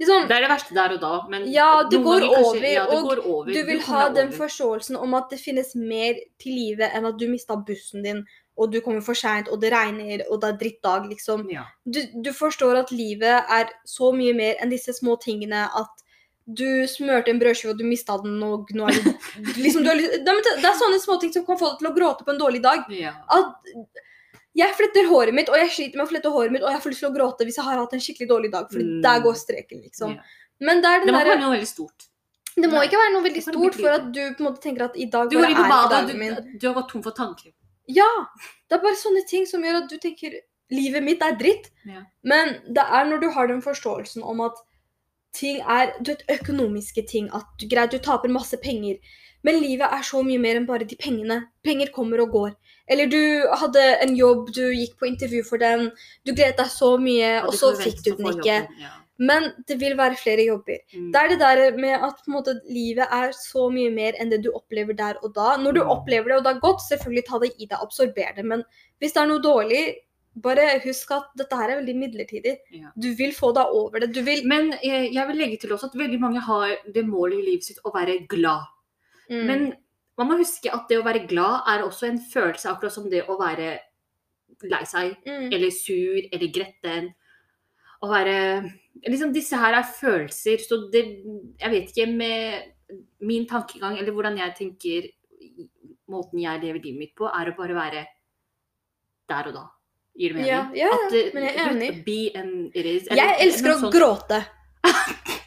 [0.00, 2.68] Liksom, Det er det verste der og da, men Ja, det går ganger kanskje- over,
[2.72, 3.52] ja, det og går over.
[3.52, 4.36] du vil ha den over.
[4.46, 8.24] forståelsen om at det finnes mer til livet enn at du mista bussen din,
[8.56, 11.48] og du kommer for seint, og det regner, og det er drittdag, liksom.
[11.50, 11.64] ja.
[11.84, 15.90] Du, du forstår at livet er så mye mer enn disse små tingene at
[16.46, 19.10] du smørte en brødskive, og du mista den, og nå er du
[19.64, 22.22] liksom, du men det, det er sånne småting som kan få deg til å gråte
[22.26, 22.84] på en dårlig dag.
[22.92, 23.14] Ja.
[23.32, 23.56] At
[24.54, 26.90] jeg fletter håret mitt, og jeg sliter med å flette håret mitt, og jeg får
[26.94, 29.02] lyst til å gråte hvis jeg har hatt en skikkelig dårlig dag, for Mm.
[29.02, 30.10] der går streken, liksom.
[30.14, 30.24] Yeah.
[30.60, 32.06] Men det den Det må der, være noe veldig stort.
[32.56, 34.84] det må Nei, ikke være noe veldig stort for at du på en måte tenker
[34.84, 36.34] at i dag Du bare er dagen min.
[36.34, 37.50] du, du har gått tom for tanker.
[37.88, 38.06] Ja!
[38.68, 40.38] Det er bare sånne ting som gjør at du tenker
[40.70, 41.70] livet mitt er dritt.
[41.84, 42.02] Ja.
[42.22, 44.54] Men det er når du har den forståelsen om at
[45.34, 47.28] ting er du vet, økonomiske ting.
[47.34, 48.98] At du, greit, du taper masse penger.
[49.44, 51.42] Men livet er så mye mer enn bare de pengene.
[51.64, 52.52] Penger kommer og går.
[52.88, 53.20] Eller du
[53.60, 55.90] hadde en jobb, du gikk på intervju for den,
[56.24, 58.58] du gledet deg så mye, og og så fikk du den ikke.
[58.60, 58.92] jobben, Ja.
[59.16, 60.78] Men det vil være flere jobber.
[60.92, 61.12] Mm.
[61.12, 64.50] Det er det der med at måte, livet er så mye mer enn det du
[64.50, 65.56] opplever der og da.
[65.56, 65.88] Når du Mm.
[65.90, 68.44] opplever det, og det er godt, selvfølgelig ta det i deg, absorber det.
[68.44, 68.64] Men
[69.00, 69.94] hvis det er noe dårlig,
[70.42, 72.56] bare husk at dette her er veldig midlertidig.
[72.72, 72.88] Ja.
[72.98, 74.12] Du vil få deg over det.
[74.12, 77.38] Du vil Men jeg, jeg vil legge til også at veldig mange har det målet
[77.38, 78.66] i livet sitt å være glad.
[79.30, 79.66] Mm, Men
[80.18, 83.24] man må huske at det å være glad er også en følelse, akkurat som det
[83.28, 83.72] å være
[84.70, 87.12] lei seg, mm, eller sur, eller gretten.
[88.04, 88.38] Å være
[89.04, 91.02] Liksom disse her er følelser, så det
[91.58, 95.08] Jeg vet ikke med min tankegang, eller hvordan jeg tenker
[96.12, 98.02] Måten jeg lever livet mitt på, er å bare være
[99.28, 99.62] der og da.
[100.14, 100.50] Gir det mening?
[100.50, 101.88] Ja, ja, ja, eh, men jeg er enig.
[102.04, 103.06] Be and it is.
[103.08, 103.94] eller Jeg elsker å sånn.
[103.94, 104.40] gråte.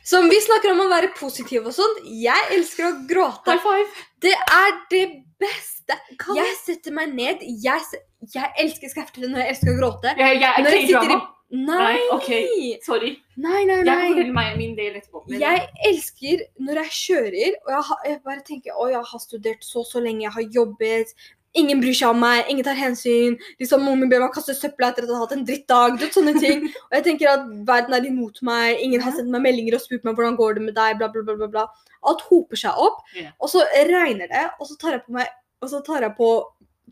[0.07, 1.97] Som vi snakker om å være positiv og sånn.
[2.23, 3.51] Jeg elsker å gråte.
[3.57, 4.05] High five!
[4.23, 5.05] Det er det
[5.39, 5.97] beste.
[6.19, 7.43] Kan- Jeg setter meg ned.
[7.43, 10.13] Jeg, se- jeg elsker Skal når jeg elsker å gråte?
[10.17, 11.19] Jeg, jeg Når jeg sitter i.
[11.49, 11.75] Nei!
[11.79, 12.29] Nei, ok.
[12.83, 13.11] Sorry.
[13.37, 13.93] Nei, nei, Jeg nei.
[13.95, 15.21] kan fortelle meg min del etterpå.
[15.39, 19.63] Jeg elsker når jeg kjører, og jeg, har, jeg bare tenker å, jeg har studert
[19.63, 21.13] så så lenge, jeg har jobbet,
[21.57, 23.37] ingen bryr seg om meg, ingen tar hensyn.
[23.59, 25.97] liksom Moren min ber meg kaste søpla etter at jeg har hatt en drittdag.
[25.99, 26.67] du sånne ting.
[26.87, 30.05] Og jeg tenker at verden er imot meg, ingen har sendt meg meldinger og spurt
[30.07, 31.35] meg hvordan går det med deg, bla, bla, bla.
[31.41, 31.65] bla, bla.
[32.07, 33.01] Alt hoper seg opp,
[33.41, 36.27] og så regner det, og så tar jeg på meg og så tar jeg på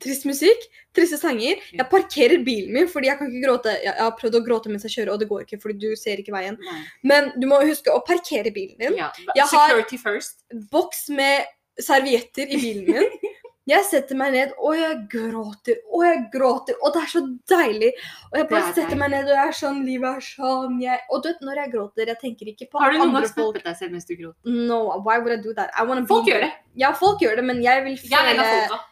[0.02, 0.64] trist musikk,
[0.98, 1.60] triste sanger.
[1.72, 3.76] Jeg parkerer bilen min, fordi jeg kan ikke gråte.
[3.84, 6.20] Jeg, har prøvd å gråte mens jeg kjører, og det går ikke, fordi du ser
[6.20, 6.58] ikke veien.
[6.66, 6.80] Nei.
[7.06, 8.98] Men du må huske å parkere bilen din.
[8.98, 9.12] Ja.
[9.38, 10.42] Jeg har- Security first.
[10.74, 11.46] Boks med
[11.80, 13.32] servietter i bilen min.
[13.66, 17.88] Jeg setter meg ned, og jeg gråter, og jeg gråter, og det er så deilig.
[18.32, 19.00] Og jeg bare setter deilig.
[19.02, 21.00] meg ned, og jeg er sånn, livet er sånn, jeg...
[21.10, 22.86] Og du vet, når jeg gråter, jeg tenker ikke på andre folk.
[22.86, 24.58] Har du noen gang snappet deg selv mens du gråter?
[24.70, 25.74] No, why would I do that?
[25.74, 26.36] I wanna Folk be...
[26.36, 26.52] gjør det.
[26.84, 28.46] Ja, folk gjør det, men jeg vil Jeg føle...
[28.52, 28.84] folka.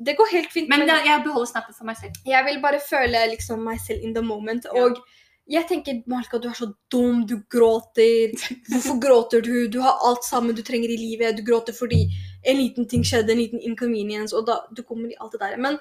[0.00, 2.14] Det går helt fint, Men men jeg beholder snappet for meg selv.
[2.24, 4.64] jeg vil bare føle liksom meg selv in the moment.
[4.70, 4.86] Ja.
[4.86, 5.02] Og
[5.50, 8.30] jeg tenker, Malika, du er så dum, du gråter.
[8.70, 9.66] Hvorfor gråter du?
[9.68, 11.36] Du har alt sammen du trenger i livet.
[11.36, 12.04] Du gråter fordi
[12.42, 15.56] en liten ting skjedde, en liten inconvenience, og da du kommer i alt det der.
[15.60, 15.78] Men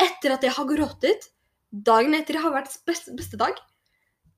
[0.00, 1.30] etter at jeg har gråtet,
[1.70, 3.56] dagen etter har vært beste, beste dag.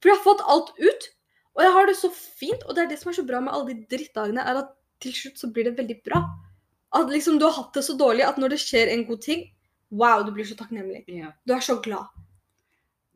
[0.02, 1.08] For jeg har fått alt ut,
[1.54, 2.64] og jeg har det så fint.
[2.66, 4.72] Og det er det som er så bra med alle de drittdagene, er at
[5.02, 6.22] til slutt så blir det veldig bra.
[6.98, 9.46] At liksom du har hatt det så dårlig at når det skjer en god ting,
[9.92, 11.04] wow, du blir så takknemlig.
[11.08, 11.32] Ja.
[11.46, 12.10] Du er så glad.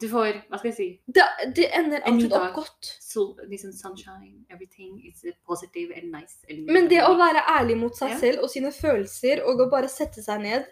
[0.01, 1.25] Du får, hva skal jeg si, Det,
[1.57, 2.91] det ender alltid opp godt.
[3.01, 6.37] sol, liksom sunshine, everything is positive and nice.
[6.51, 8.19] and- Men det å være ærlig mot seg Ja.
[8.19, 10.67] selv og sine følelser, og å bare sette seg ned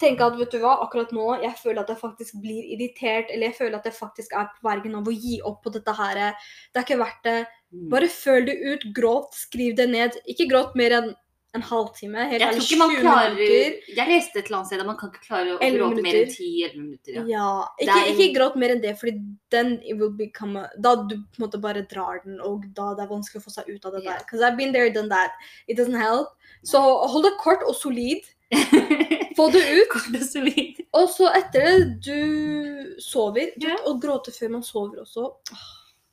[0.00, 3.46] tenke at vet du hva, akkurat nå jeg føler at jeg faktisk blir irritert, eller
[3.48, 6.34] jeg føler at jeg faktisk er på vergen av å gi opp på dette her.
[6.74, 7.46] Det er ikke verdt det.
[7.72, 7.88] Mm.
[7.92, 10.18] Bare føl det ut, gråt, skriv det ned.
[10.28, 11.14] Ikke gråt mer enn
[11.56, 12.26] en halvtime.
[12.30, 13.90] Helt Jeg tror ikke man klarer minutter.
[13.96, 15.96] Jeg leste et eller annet sted at man kan ikke klare å gråte mer enn
[16.02, 16.32] minutter.
[16.36, 17.16] 10-11 minutter.
[17.16, 17.24] Ja.
[17.32, 17.48] Ja,
[17.82, 19.14] ikke, er- ikke gråt mer enn det, fordi
[19.54, 22.92] den it will become a, Da du på en måte bare drar den, og da
[22.96, 24.12] det er vanskelig å få seg ut av det yeah.
[24.12, 24.24] der.
[24.24, 25.36] Because I've been there, done that.
[25.68, 26.34] It doesn't help.
[26.64, 28.24] Så hold det kort og solid.
[29.36, 29.88] Få det ut.
[29.92, 30.78] Kort og solid.
[30.96, 33.52] Og så etter det, du sover.
[33.58, 33.80] Du, yeah.
[33.90, 35.32] Og gråte før man sover også.
[35.52, 35.66] Åh,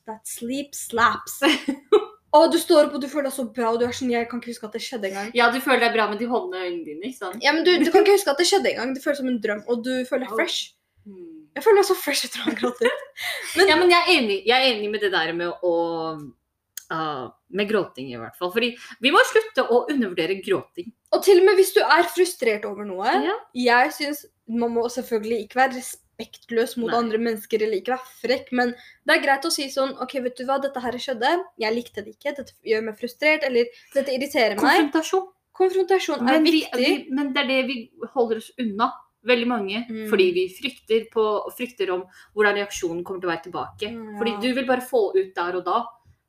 [0.06, 1.40] that sleep slaps.
[2.34, 4.28] og du står opp og du føler deg så bra, og du er sånn Jeg
[4.30, 5.30] kan ikke huske at det skjedde engang.
[5.38, 7.44] Ja, du føler deg bra med de holdende øynene dine, ikke sant?
[7.44, 8.94] Ja, men du, du kan ikke huske at det skjedde engang.
[8.96, 10.72] Det føles som en drøm, og du føler deg fresh.
[11.06, 11.44] Mm.
[11.54, 13.04] Jeg føler meg så fresh etter å ha grått ut.
[13.70, 15.76] Ja, men jeg er enig, jeg er enig med det der med å
[16.92, 18.50] Uh, Med gråting, i hvert fall.
[18.52, 20.90] Fordi vi må slutte å undervurdere gråting.
[21.16, 23.36] Og til og med hvis du er frustrert over noe Ja.
[23.56, 25.78] Jeg syns man må selvfølgelig ikke være
[26.14, 26.98] respektløs mot Nei.
[26.98, 28.74] andre mennesker eller ikke være frekk, men
[29.04, 31.44] det er greit å si sånn OK, vet du hva, dette her skjedde.
[31.58, 32.34] Jeg likte det ikke.
[32.36, 33.44] Dette gjør meg frustrert.
[33.44, 34.62] Eller dette irriterer meg.
[34.62, 35.30] Konfrontasjon.
[35.54, 36.84] Konfrontasjon er Men, vi, viktig.
[36.84, 37.78] vi, men det er det vi
[38.14, 38.92] holder oss unna.
[39.24, 39.84] Veldig mange.
[39.88, 40.08] Mm.
[40.10, 41.24] Fordi vi frykter, på,
[41.56, 43.90] frykter om hvordan reaksjonen kommer til å være tilbake.
[43.90, 44.18] Mm, ja.
[44.20, 45.78] Fordi du vil bare få ut der og da,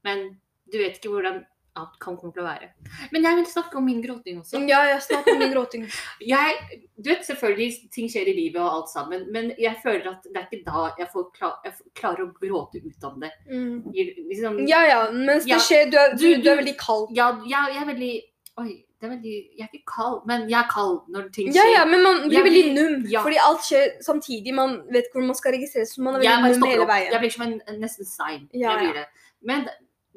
[0.07, 0.29] men
[0.71, 1.41] du vet ikke hvordan
[1.77, 2.69] outcome kommer til å være.
[3.11, 4.61] Men jeg vil snakke om min gråting også.
[4.69, 5.85] Ja, jeg snakker om min gråting.
[6.33, 10.23] Jeg, du vet selvfølgelig ting skjer i livet og alt sammen, men jeg føler at
[10.23, 13.31] det er ikke da jeg, får klar, jeg får- klarer å gråte ut av det.
[13.51, 13.91] Mm.
[14.31, 15.55] Liksom, Ja ja, mens Ja.
[15.57, 17.07] det skjer Du er, du, Du- du er veldig kald.
[17.15, 18.13] ja, jeg, jeg er veldig
[18.57, 21.59] Oi, det er veldig Jeg er ikke kald, men jeg er kald når ting skjer.
[21.59, 23.05] ja, ja, men man blir Jeg veldig num.
[23.11, 23.21] ja.
[23.21, 24.53] Fordi alt skjer samtidig.
[24.55, 27.11] Man vet ikke hvor man skal registrere, så man er veldig num hele veien.
[27.11, 28.47] Jeg blir som en, en nesten stein.
[28.53, 29.01] Ja, jeg blir ja.
[29.03, 29.07] det.
[29.43, 29.67] Men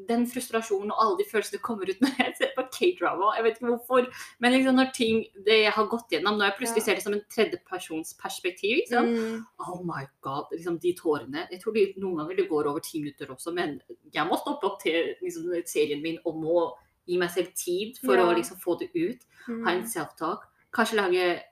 [0.06, 3.32] den frustrasjonen og alle de følelsene kommer ut når jeg ser på K-drama.
[3.36, 4.06] Jeg vet ikke hvorfor.
[4.40, 6.84] Men liksom når ting det jeg har gått gjennom, når jeg plutselig Ja.
[6.84, 9.44] ser det som en tredjepersons perspektiv liksom, Mm.
[9.66, 11.48] Oh my god, liksom de tårene.
[11.50, 13.80] Jeg tror de, noen ganger det går over ti minutter også, men
[14.14, 16.68] jeg må stoppe opp til liksom, serien min og må
[17.08, 18.26] gi meg selv tid for Ja.
[18.28, 19.24] å liksom få det ut.
[19.46, 19.86] Ha en Mm.
[19.88, 20.44] self-talk.
[20.72, 21.42] Kanskje lage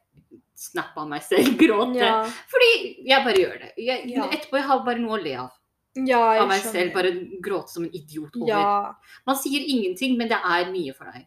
[0.55, 1.97] snap av meg selv, gråte.
[2.01, 3.73] Ja, Fordi jeg bare gjør det.
[3.77, 4.07] Jeg.
[4.17, 5.51] Etterpå jeg har bare noe å le av.
[6.07, 6.73] ja, Av meg skjønner.
[6.73, 6.93] selv.
[6.95, 8.49] Bare gråte som en idiot over.
[8.53, 8.95] Ja.
[9.27, 11.27] Man sier ingenting, men det er mye for deg.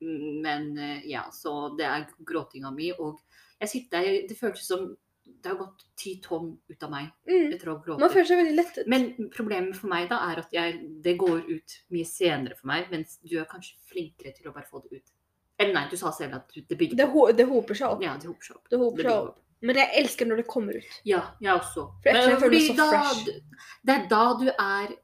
[0.00, 2.90] Men eh, ja, så det er gråtinga mi.
[2.98, 3.20] Og
[3.60, 4.96] jeg sitter der Det føltes som
[5.30, 7.52] det har gått ti tonn ut av meg Mm.
[7.54, 8.00] etter å ha grått.
[8.00, 8.86] Man føler seg veldig lettet.
[8.90, 12.88] Men problemet for meg da er at jeg, det går ut mye senere for meg,
[12.90, 15.12] mens du er kanskje flinkere til å bare få det ut.
[15.60, 18.02] Eller nei, du sa selv at det bygger det, ho det hoper seg opp.
[18.02, 18.68] Ja, det hoper seg opp.
[18.72, 19.38] Det hoper seg opp.
[19.62, 21.00] Men jeg elsker når det kommer ut.
[21.04, 21.86] Ja, jeg også.
[22.02, 23.40] For jeg føler meg så da, fresh.
[23.84, 24.94] Det er da du er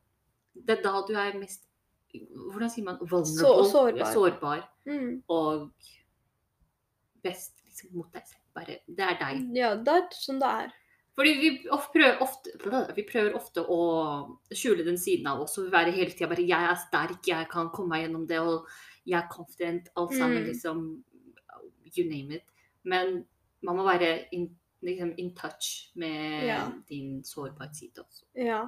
[0.56, 1.62] Det er da du er mest
[2.16, 2.96] Hvordan sier man?
[3.02, 3.26] Vulnerable.
[3.36, 4.12] Så- sårbar.
[4.14, 4.62] sårbar.
[4.86, 5.22] Mm.
[5.28, 5.70] Og
[7.22, 8.42] best liksom, mot deg selv.
[8.56, 9.42] Bare, det er deg.
[9.58, 10.72] Ja, det er sånn det er.
[11.16, 12.52] Fordi vi prøver ofte,
[12.96, 13.78] vi prøver ofte å
[14.52, 17.70] skjule den siden av oss og være hele tida bare 'Jeg er sterk, jeg kan
[17.70, 18.66] komme meg gjennom det', og
[19.06, 20.46] 'jeg er confident', alt sammen, Mm.
[20.52, 21.04] liksom
[21.96, 22.42] You name it.
[22.84, 23.24] Men
[23.66, 24.48] man må være in,
[24.86, 26.60] liksom, in touch med Ja.
[26.88, 28.24] din sårbarhetsside også.
[28.38, 28.62] Ja.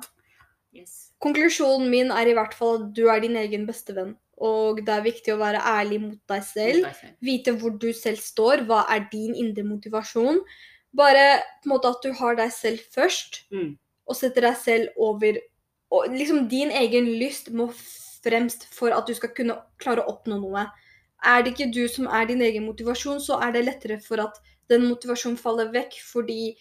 [0.74, 1.12] Yes.
[1.24, 4.16] Konklusjonen min er i hvert fall at du er din egen bestevenn.
[4.38, 6.82] Og det er viktig å være ærlig mot deg selv.
[6.84, 7.14] Mot deg selv.
[7.26, 8.66] Vite hvor du selv står.
[8.68, 10.38] Hva er din indre motivasjon?
[10.94, 11.24] Bare
[11.62, 13.78] på en måte at du har deg selv først, Mm.
[14.08, 15.38] og setter deg selv over
[15.90, 17.70] og liksom Din egen lyst må
[18.22, 20.66] fremst for at du skal kunne klare å oppnå noe.
[21.24, 24.38] Er det ikke du som er din egen motivasjon, så er det lettere for at
[24.68, 26.52] den motivasjonen faller vekk, fordi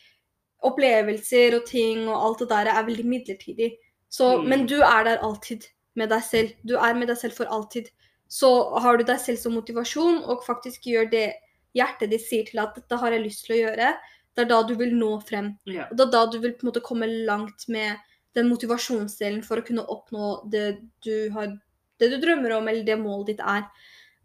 [0.66, 3.72] opplevelser og ting og alt det der er veldig midlertidig.
[4.10, 4.50] Så, Mm.
[4.50, 6.50] Men du er der alltid med deg selv.
[6.64, 7.90] Du er med deg selv for alltid.
[8.28, 11.34] Så har du deg selv som motivasjon, og faktisk gjør det
[11.76, 13.94] hjertet ditt sier til at dette har jeg lyst til å gjøre,
[14.36, 15.56] det er da du vil nå frem.
[15.66, 15.90] Yeah.
[15.90, 17.98] Og det er da du vil på en måte komme langt med
[18.38, 21.56] den motivasjonsdelen for å kunne oppnå det du, har,
[21.98, 23.66] det du drømmer om, eller det målet ditt er.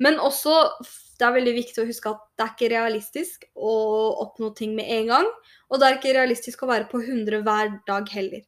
[0.03, 0.55] Men også,
[1.19, 3.75] det er veldig viktig å huske at det er ikke realistisk å
[4.25, 5.29] oppnå ting med en gang.
[5.71, 8.43] Og det er ikke realistisk å være på 100 hver dag heller.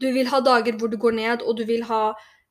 [0.00, 2.02] Du vil ha dager hvor du går ned, og du vil ha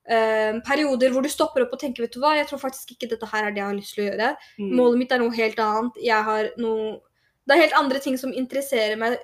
[0.07, 3.09] eh, perioder hvor du stopper opp og tenker vet du hva, jeg tror faktisk ikke
[3.11, 4.29] dette her er det jeg har lyst til å gjøre.
[4.59, 4.69] Mm.
[4.79, 5.99] Målet mitt er noe helt annet.
[6.03, 6.93] Jeg har noe
[7.43, 9.17] Det er helt andre ting som interesserer meg,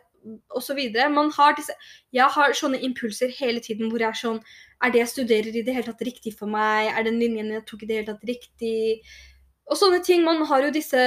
[0.56, 0.80] osv.
[1.14, 1.74] Man har disse
[2.16, 4.40] Jeg har sånne impulser hele tiden hvor jeg er sånn
[4.84, 6.92] Er det jeg studerer i det hele tatt riktig for meg?
[6.94, 9.02] Er den linjen jeg tok i det hele tatt riktig?
[9.70, 10.24] Og sånne ting.
[10.26, 11.02] Man har jo disse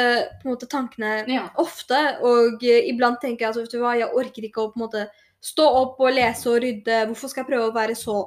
[0.46, 1.48] måte tankene Ja.
[1.58, 5.06] ofte, og eh, iblant tenker jeg at altså, jeg orker ikke å på en måte
[5.42, 7.00] stå opp og lese og rydde.
[7.10, 8.20] Hvorfor skal jeg prøve å være så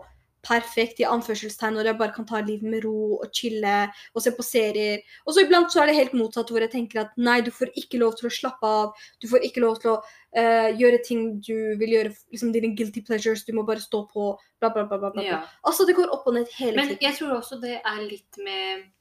[0.46, 3.74] perfekt i anførselstegn, når jeg bare kan ta livet med ro og chille
[4.14, 5.04] og se på serier.
[5.26, 7.74] Og så iblant så er det helt motsatt, hvor jeg tenker at nei, du får
[7.82, 9.08] ikke lov til å slappe av.
[9.22, 13.04] Du får ikke lov til å uh, gjøre ting du vil gjøre, liksom dine guilty
[13.06, 13.46] pleasures.
[13.48, 15.00] Du må bare stå på, bla, bla, bla.
[15.02, 15.26] bla, bla.
[15.26, 15.44] Ja.
[15.66, 17.06] Altså, det går opp og ned hele Men tiden.
[17.08, 18.92] jeg tror også det er litt med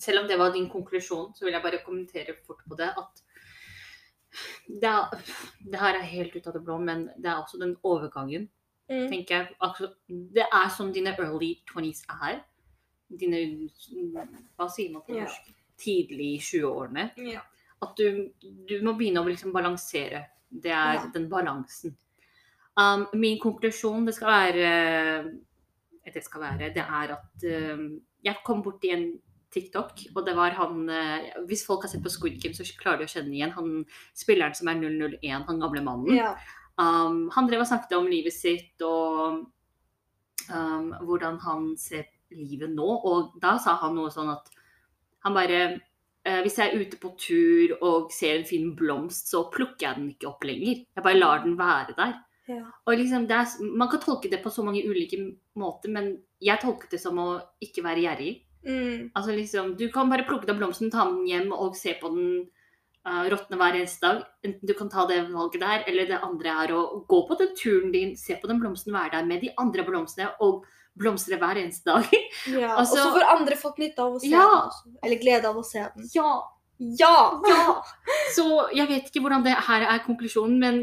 [0.00, 3.18] Selv om det var din konklusjon, så vil jeg bare kommentere fort på det at
[4.80, 5.34] det, er,
[5.68, 8.46] det her er helt ut av det blå, men det er også den overgangen,
[8.90, 9.08] Mm.
[9.08, 9.90] tenker jeg.
[10.08, 12.42] Det er som dine early 20s er.
[13.08, 13.42] Dine
[14.56, 15.40] Hva sier man på norsk?
[15.40, 15.58] norsk?
[15.82, 17.10] Tidlig 20-årene.
[17.18, 17.42] Yeah.
[17.82, 20.26] At du, du må begynne å liksom balansere.
[20.48, 21.10] Det er yeah.
[21.14, 21.96] den balansen.
[22.76, 24.68] Um, min konklusjon det skal være
[26.14, 27.82] Det skal være, det er at um,
[28.24, 29.10] jeg kom borti en
[29.52, 33.02] TikTok, og det var han eh, Hvis folk har sett på Squid Game, så klarer
[33.02, 33.82] de å kjenne igjen han
[34.16, 36.14] spilleren som er 001, han gamle mannen.
[36.16, 36.32] Ja.
[36.80, 39.42] Um, han drev og snakket om livet sitt og
[40.48, 42.88] um, hvordan han ser livet nå.
[42.88, 44.50] Og da sa han noe sånn at
[45.22, 45.58] han bare
[46.26, 49.98] eh, Hvis jeg er ute på tur og ser en fin blomst, så plukker jeg
[49.98, 50.82] den ikke opp lenger.
[50.82, 52.16] Jeg bare lar den være der.
[52.50, 52.64] Ja.
[52.86, 55.20] Og liksom, er, Man kan tolke det på så mange ulike
[55.54, 57.28] måter, men jeg tolket det som å
[57.62, 58.32] ikke være gjerrig.
[58.66, 59.10] Mm.
[59.14, 62.50] Altså liksom, Du kan bare plukke deg blomsten, ta den hjem og se på den
[63.06, 64.22] uh, råtne hver eneste dag.
[64.44, 67.52] Enten du kan ta det valget der, eller det andre er å gå på den
[67.58, 70.64] turen din, se på den blomsten, være der med de andre blomstene og
[70.98, 72.08] blomstre hver eneste dag.
[72.52, 72.76] Ja.
[72.76, 74.48] Altså- og så får andre fått nytte av å se Ja.
[74.84, 74.96] den.
[75.04, 76.08] Eller glede av å se den.
[76.14, 76.42] ja,
[76.78, 77.40] Ja!
[77.46, 77.82] ja!
[78.34, 80.82] Så jeg vet ikke hvordan det her er konklusjonen, men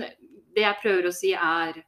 [0.55, 1.83] det jeg prøver å si er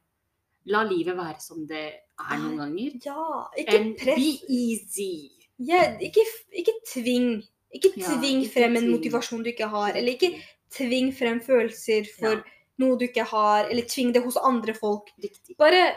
[0.70, 1.80] La livet være som det
[2.22, 2.92] er noen ganger.
[3.02, 4.14] Ja, ikke And press.
[4.14, 5.30] be easy.
[5.58, 6.22] Yeah, ikke,
[6.54, 7.42] ikke tving.
[7.74, 9.92] Ikke Ja, tving ikke frem en motivasjon du ikke har.
[9.96, 10.32] Eller ikke
[10.70, 12.42] tving frem følelser for Ja.
[12.78, 13.68] noe du ikke har.
[13.70, 15.08] Eller tving det hos andre folk.
[15.22, 15.56] Riktig.
[15.58, 15.94] Bare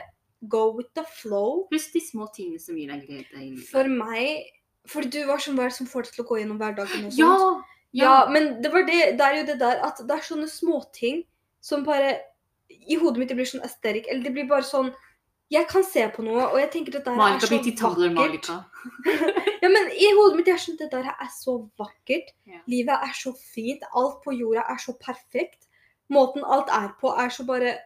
[0.48, 1.68] go with the flow.
[1.72, 3.64] Husk de små tingene som gir deg glede.
[3.72, 4.44] For meg
[4.88, 7.12] For du var sånn hva er som får deg til å gå gjennom hverdagen og
[7.12, 7.18] sånt.
[7.18, 7.64] Ja!
[7.92, 11.24] Ja, men det var det, det er jo det der at det er sånne småting
[11.62, 12.20] som bare
[12.70, 14.06] I hodet mitt det blir sånn aesthetic.
[14.08, 14.94] Eller det blir bare sånn
[15.54, 18.14] Jeg kan se på noe, og jeg tenker dette her er Malika så til Tumblr,
[18.18, 18.50] vakkert.
[19.64, 22.32] Ja, men i hodet mitt er sånn Dette her er så vakkert.
[22.50, 22.60] Ja.
[22.70, 23.86] Livet er så fint.
[23.98, 25.66] Alt på jorda er så perfekt.
[26.14, 27.78] Måten alt er på, er så bare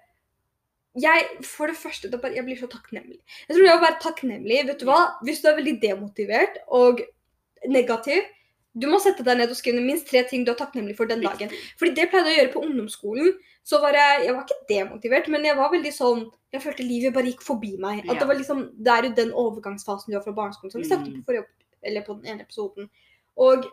[0.99, 3.19] jeg, For det første, er jeg blir så takknemlig.
[3.47, 4.99] Jeg tror det å være takknemlig vet du hva?
[5.23, 7.03] Hvis du er veldig demotivert og
[7.67, 8.25] negativ,
[8.77, 11.21] du må sette deg ned og skrive minst tre ting du er takknemlig for den
[11.21, 11.49] dagen.
[11.79, 13.31] Fordi det pleide jeg å gjøre på ungdomsskolen.
[13.63, 17.13] Så var jeg Jeg var ikke demotivert, men jeg var veldig sånn Jeg følte livet
[17.13, 17.99] bare gikk forbi meg.
[18.09, 18.19] At Ja.
[18.19, 21.13] det var liksom Det er jo den overgangsfasen du har fra barneskolen, som vi snakket
[21.13, 21.23] Mm.
[21.23, 21.45] på forrige
[21.83, 22.89] eller på den ene episoden.
[23.37, 23.65] Og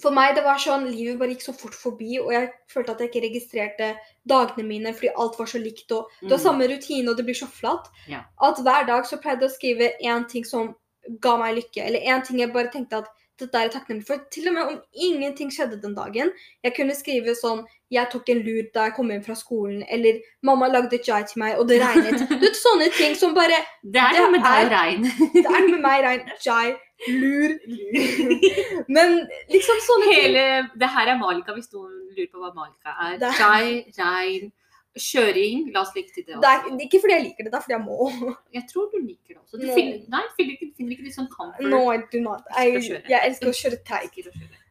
[0.00, 2.98] for meg det var sånn Livet bare gikk så fort forbi, og jeg følte at
[3.00, 3.96] jeg ikke registrerte
[4.26, 5.90] dagene mine fordi alt var så likt.
[5.92, 6.44] og Du har Mm.
[6.44, 7.88] samme rutine, og det blir så flatt.
[8.08, 8.22] Ja.
[8.40, 10.74] At hver dag så pleide jeg å skrive én ting som
[11.20, 13.08] ga meg lykke, eller én ting jeg bare tenkte at
[13.42, 14.22] dette er jeg takknemlig for.
[14.32, 14.78] Til og med om
[15.08, 16.32] ingenting skjedde den dagen.
[16.64, 20.22] Jeg kunne skrive sånn Jeg tok en lur da jeg kom hjem fra skolen, eller
[20.48, 22.22] mamma lagde chai til meg, og det regnet.
[22.30, 25.10] Du vet, sånne ting som bare Det er noe med deg regn.
[25.36, 26.72] Det er med meg regn, chai,
[27.12, 27.58] lur
[28.96, 29.20] Men
[29.52, 30.40] liksom sånne ting.
[30.80, 33.20] Det her er Malika, hvis noen lurer på hva Malika er.
[33.20, 34.52] jai, Chai, regn,
[34.98, 35.72] kjøring.
[35.72, 36.80] La oss legge til det Det er også.
[36.86, 38.36] ikke fordi jeg liker det, det er fordi jeg må.
[38.52, 39.60] Jeg tror du liker det også.
[39.60, 39.74] Du No.
[39.74, 41.68] finner, nei, finner ikke, finner ikke litt sånn comfort.
[41.72, 42.42] No, I do not.
[42.58, 44.28] Jeg, jeg elsker å kjøre teig.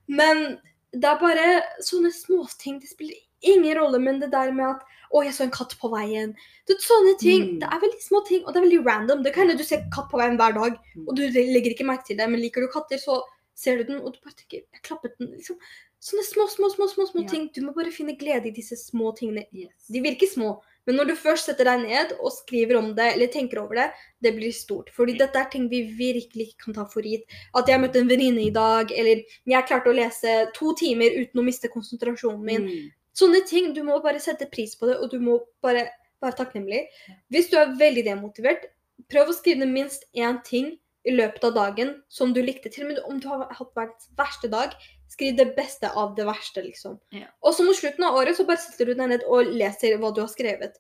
[0.08, 0.60] Men
[0.94, 1.48] det er bare
[1.82, 2.80] sånne småting.
[2.82, 4.82] Det spiller ingen rolle, men det der med at
[5.12, 6.36] å, jeg så en katt på veien.
[6.70, 7.42] Det sånne ting.
[7.56, 7.60] Mm.
[7.64, 9.24] Det er veldig små ting, og det er veldig random.
[9.26, 11.08] Det kan hende du ser katt på veien hver dag, Mm.
[11.08, 13.22] og du legger ikke merke til det, men liker du katter, så
[13.62, 15.32] ser du den, og du bare tenker Jeg klappet den.
[15.38, 15.58] Liksom.
[16.02, 17.30] Sånne små, små, små, små, små Ja.
[17.30, 17.50] ting.
[17.54, 19.46] Du må bare finne glede i disse små tingene.
[19.54, 19.86] Yes.
[19.88, 20.56] De virker små,
[20.88, 23.92] men når du først setter deg ned og skriver om det, eller tenker over det,
[24.22, 24.90] det blir stort.
[24.90, 27.24] Fordi dette er ting vi virkelig ikke kan ta for gitt.
[27.54, 31.40] At jeg møtte en venninne i dag, eller jeg klarte å lese to timer uten
[31.40, 32.66] å miste konsentrasjonen min.
[32.66, 32.92] Mm.
[33.14, 35.86] Sånne ting, du må bare sette pris på det, og du må bare
[36.22, 36.88] være takknemlig.
[37.30, 38.72] Hvis du er veldig demotivert,
[39.12, 42.70] prøv å skrive ned minst én ting i løpet av dagen som du likte.
[42.70, 44.76] Til og med om du har hatt verdens verste dag,
[45.10, 47.00] skriv det beste av det verste, liksom.
[47.12, 47.28] Ja.
[47.44, 50.14] Og så mot slutten av året så bare setter du deg ned og leser hva
[50.16, 50.78] du har skrevet.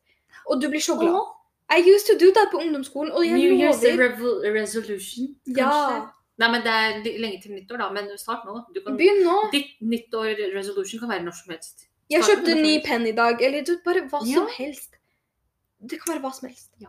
[0.48, 1.18] Og du blir så glad.
[1.18, 1.38] Oh.
[1.72, 3.80] I used to do that på ungdomsskolen, og jeg New Year's
[4.54, 5.62] resolution, kanskje?
[5.62, 6.10] Ja.
[6.42, 7.90] Nei, men det er lenge til nyttår, da.
[7.94, 8.58] Men start nå.
[8.76, 9.36] Du kan, Begynn nå.
[9.54, 11.86] ditt nyttår resolution kan være når som helst.
[12.12, 13.40] Jeg kjøpte ny penn i dag.
[13.46, 14.42] Eller du, bare hva Ja.
[14.42, 14.98] som helst.
[15.80, 16.72] Det kan være hva som helst.
[16.80, 16.88] Du,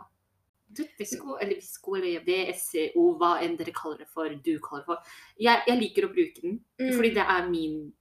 [0.98, 4.98] Visko, eller Visko, eller VSCO, hva enn dere kaller det for, du kaller det for.
[5.38, 6.96] Jeg, jeg liker å bruke den, Mm.
[6.96, 7.92] fordi det er min,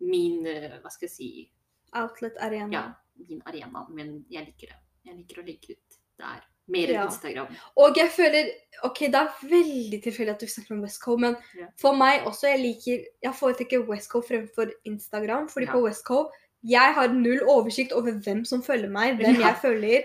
[0.00, 1.50] min eh, Hva skal jeg si
[1.94, 2.72] Outlet arena.
[2.72, 2.94] Ja,
[3.28, 3.86] min arena.
[3.90, 4.78] Men jeg liker det.
[5.04, 6.40] Jeg liker å legge ut der.
[6.68, 7.04] mer enn Ja.
[7.06, 7.48] Instagram.
[7.76, 8.48] Og jeg føler
[8.84, 11.66] OK, det er veldig tilfeldig at du snakker om Westco, men Ja.
[11.76, 15.72] for meg også, jeg liker Jeg foretrekker Westco fremfor Instagram, fordi Ja.
[15.72, 16.30] på Westco
[16.64, 19.48] jeg har null oversikt over hvem som følger meg, hvem Ja.
[19.48, 20.02] jeg følger.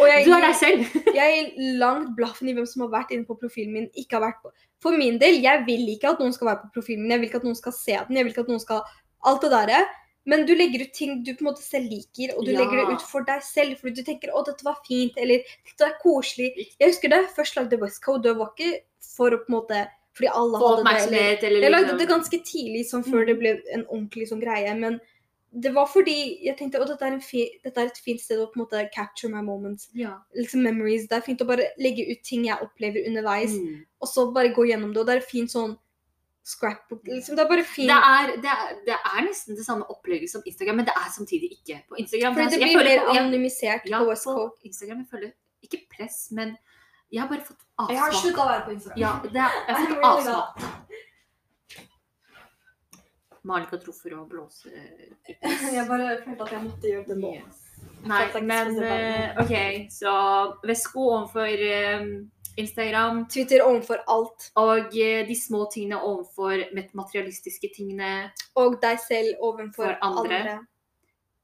[0.00, 0.84] Og jeg, Du er deg selv!
[1.16, 4.26] jeg gir langt blaffen i hvem som har vært inne på profilen min, ikke har
[4.32, 4.50] vært på
[4.82, 7.28] For min del, jeg vil ikke at noen skal være på profilen min, jeg vil
[7.30, 8.82] ikke at noen skal se den, jeg vil ikke at noen skal
[9.26, 9.78] Alt det derre.
[10.26, 12.58] Men du legger ut ting du på en måte selv liker, og du Ja.
[12.60, 13.78] legger det ut for deg selv.
[13.80, 16.52] Fordi du tenker 'å, dette var fint', eller 'dette er koselig'.
[16.78, 20.28] Jeg husker det, først lagde Westcode, det var ikke for å på en måte Fordi
[20.32, 21.44] alle hadde det.
[21.44, 24.74] Eller, jeg lagde liksom- det ganske tidlig, sånn før det ble en ordentlig sånn greie.
[24.78, 25.00] Men
[25.52, 27.18] det var fordi jeg tenkte at dette er,
[27.64, 29.88] dette er et fint sted å på en måte capture my moments'.
[29.94, 30.18] Ja.
[30.36, 31.06] Liksom memories.
[31.08, 33.84] Det er fint å bare legge ut ting jeg opplever underveis Mm.
[34.00, 35.00] og så bare gå gjennom det.
[35.00, 35.78] Og det er fint sånn
[36.46, 37.88] scrapbook liksom, Det er bare fint.
[37.88, 41.10] Det er, det, er, det er nesten det samme opplegget som Instagram, men det er
[41.10, 41.80] samtidig ikke.
[41.88, 44.34] På Instagram Fordi altså, det blir føler mer på- anonymisert Ja, på Westco.
[44.48, 45.32] på Instagram jeg føler
[45.62, 46.56] ikke press, men
[47.10, 47.90] jeg har bare fått avsmak.
[47.90, 48.98] Jeg har slutta å være på Instagram.
[48.98, 50.58] Ja, det er, jeg har fått avsmak.
[53.46, 57.32] Malika tror for å blåse Jeg bare følte at jeg måtte gjøre det nå.
[58.06, 59.54] Nei, men eh, OK,
[59.90, 60.12] så
[60.66, 62.06] Vesko overfor eh,
[62.56, 64.50] Instagram, Twitter overfor alt.
[64.54, 66.64] og eh, de små tingene overfor
[66.96, 68.30] materialistiske tingene.
[68.56, 70.40] Og deg selv overfor andre.
[70.40, 70.56] andre.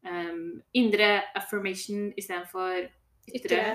[0.03, 2.89] Um, indre affirmation istedenfor
[3.31, 3.37] ytre.
[3.37, 3.67] Ytre.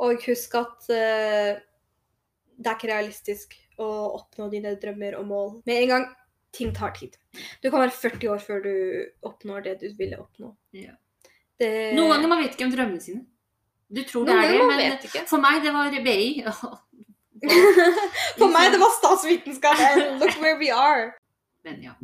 [0.00, 1.58] Og husk at uh,
[2.56, 6.08] det er ikke realistisk å oppnå dine drømmer og mål med en gang.
[6.56, 7.14] Ting tar tid.
[7.62, 8.72] Du kan være 40 år før du
[9.26, 10.54] oppnår det du ville oppnå.
[10.74, 10.96] Ja.
[11.60, 11.70] Det...
[11.94, 13.26] Noen ganger man vet ikke om drømmene sine.
[13.90, 16.44] Du tror det er det, men for meg det var BI.
[18.38, 19.80] For meg det var statsvitenskap.
[20.20, 21.12] Look where we are.
[21.64, 21.94] Men ja.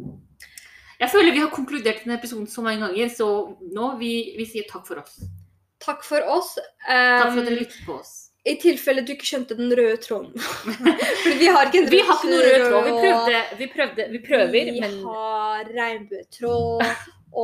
[1.01, 3.28] Jeg føler vi har konkludert denne episoden så mange ganger, så
[3.61, 5.18] nå vi, vi sier takk for oss.
[5.82, 6.55] Takk for oss.
[6.86, 8.25] Takk for at dere Um, lyttet på oss.
[8.47, 10.34] I tilfelle du ikke skjønte den røde tråden.
[11.24, 12.84] For vi har ikke en Vi har ikke noen rød tråd.
[12.86, 16.84] Vi prøvde, vi prøvde, vi prøver, Vi men har regnbuetråd,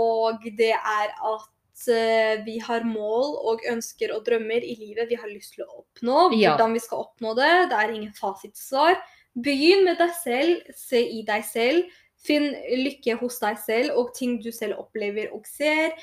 [0.02, 5.18] og det er at eh, vi har mål og ønsker og drømmer i livet vi
[5.18, 6.28] har lyst til å oppnå.
[6.36, 7.50] Hvordan vi skal oppnå det.
[7.72, 9.00] Det er ingen fasitsvar.
[9.42, 11.98] Begynn med deg selv, se i deg selv.
[12.22, 15.96] Finn lykke hos deg selv og ting du selv opplever og ser.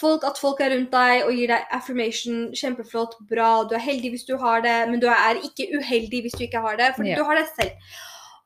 [0.00, 2.46] Folk, at folk er rundt deg og gir deg affirmation.
[2.56, 3.50] Kjempeflott, bra.
[3.68, 6.62] Du er heldig hvis du har det, men du er ikke uheldig hvis du ikke
[6.64, 7.20] har det, fordi yeah.
[7.20, 7.98] du har det selv.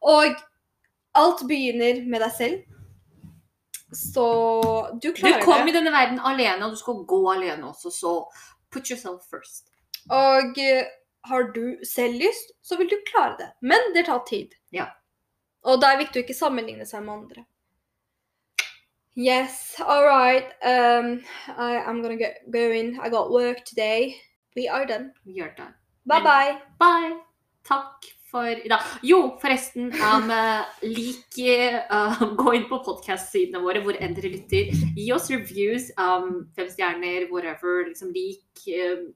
[0.02, 0.40] Og
[1.16, 2.58] alt begynner med deg selv.
[3.94, 4.26] Så
[5.02, 5.40] du klarer det.
[5.40, 8.14] du kom kom i denne verden alene, og du skal gå alene også, så
[8.74, 9.70] put yourself first.
[10.10, 10.84] Og eh,
[11.30, 13.50] har du selv lyst, så vil du klare det.
[13.60, 14.54] Men det tar tid.
[14.74, 14.90] Ja.
[15.66, 17.46] Og da er det viktig å ikke sammenligne seg med andre.
[19.16, 20.52] Yes, all right.
[20.62, 21.22] Um,
[21.56, 22.96] I, I'm gonna go, going.
[22.96, 23.00] in.
[23.00, 24.16] I got work today.
[24.54, 25.12] We are done.
[25.24, 25.72] Vi are done.
[26.04, 26.58] Bye bye.
[26.78, 27.16] Bye!
[27.64, 28.82] Takk for i dag.
[29.02, 30.28] Jo, forresten, um,
[30.82, 31.38] lik
[31.90, 34.68] uh, Gå inn på podkast-sidene våre hvor enn dere lytter.
[34.92, 35.88] Gi oss reviews.
[35.96, 37.86] Um, fem stjerner, whatever.
[37.88, 39.08] Liksom lik um,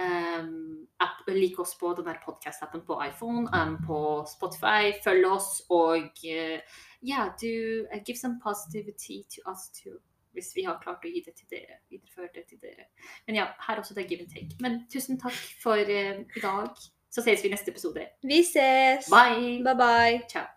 [0.00, 4.96] um, app, Lik oss på den der podkast-appen på iPhone, um, på Spotify.
[5.04, 9.98] Følg oss og uh, yeah, do uh, give some positivity to us too.
[10.34, 11.78] Hvis vi har klart å gi det til dere.
[11.92, 12.88] Videreføre det til dere.
[13.28, 14.58] Men ja, her også det er give and take.
[14.60, 16.74] Men tusen takk for uh, i dag.
[17.14, 18.08] Så ses vi i neste episode.
[18.26, 19.06] Vi ses.
[19.12, 19.62] Bye!
[19.62, 20.20] Bye bye.
[20.28, 20.53] Ciao.